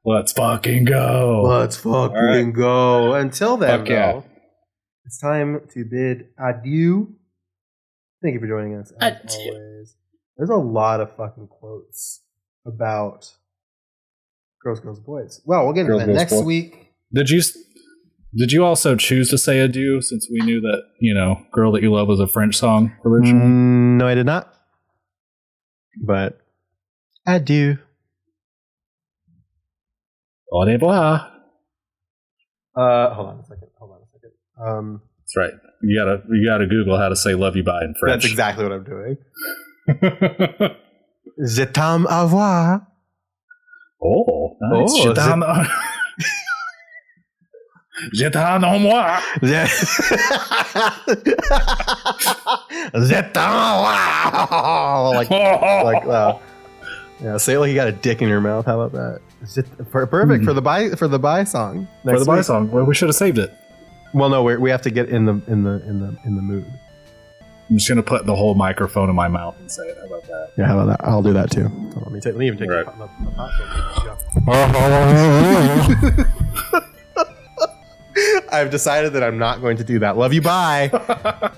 [0.05, 1.43] Let's fucking go.
[1.45, 2.53] Let's fucking right.
[2.53, 3.15] go.
[3.15, 4.21] Until then, Fuck yeah.
[5.07, 7.15] it's time to bid adieu.
[8.23, 8.93] Thank you for joining us.
[9.01, 9.53] As Adieu.
[9.53, 9.97] always.
[10.37, 12.23] There's a lot of fucking quotes
[12.67, 13.31] about
[14.63, 15.41] girls, girls, boys.
[15.45, 16.45] Well, we'll get into Girls, that Girls, next Boys.
[16.45, 16.93] week.
[17.13, 17.43] Did you
[18.37, 21.83] did you also choose to say adieu since we knew that you know "Girl That
[21.83, 23.45] You Love" was a French song originally?
[23.45, 24.53] Mm, no, I did not.
[26.03, 26.39] But
[27.27, 27.79] adieu.
[30.53, 31.31] Au revoir.
[32.77, 33.69] Uh, hold on a second.
[33.79, 34.33] Hold on a second.
[34.65, 35.53] Um, That's right.
[35.83, 38.23] You gotta you gotta Google how to say "love you" bye in French.
[38.23, 39.17] that's exactly what I'm doing.
[41.47, 42.87] Je t'aime au revoir.
[44.03, 44.93] oh, nice.
[44.97, 45.94] Oh,
[47.95, 49.07] Je t'aime- Je t'aime en moi.
[49.43, 49.67] Je
[52.95, 53.53] Je t'aime.
[54.51, 55.13] Wow.
[55.15, 56.41] Like, like, wow.
[57.23, 58.67] Yeah, say it like you got a dick in your mouth.
[58.67, 59.21] How about that?
[59.91, 60.45] Perfect hmm.
[60.45, 61.87] for the buy for the buy song.
[62.03, 62.45] for the bye week.
[62.45, 62.71] song.
[62.71, 63.55] Well, we should have saved it.
[64.13, 66.43] Well, no, we're, we have to get in the in the in the in the
[66.43, 66.67] mood.
[67.71, 69.97] I'm just gonna put the whole microphone in my mouth and say it.
[69.97, 70.51] How about that?
[70.59, 71.09] Yeah, how about that?
[71.09, 71.71] I'll do that too.
[71.97, 72.35] Let me take.
[72.35, 72.85] Let me even take Right.
[72.85, 73.31] the, the,
[74.35, 76.85] the filter.
[78.53, 80.17] I've decided that I'm not going to do that.
[80.17, 80.43] Love you.
[80.43, 80.91] Bye.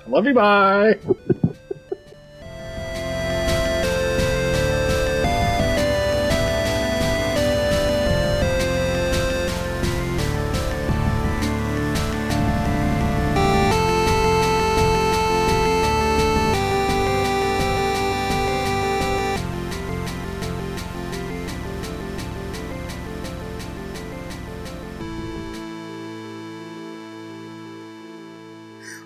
[0.07, 0.35] love you.
[0.35, 0.99] Bye.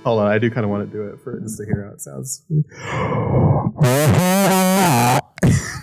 [0.05, 1.93] Hold on, I do kind of want to do it for just to hear how
[1.93, 2.43] it sounds.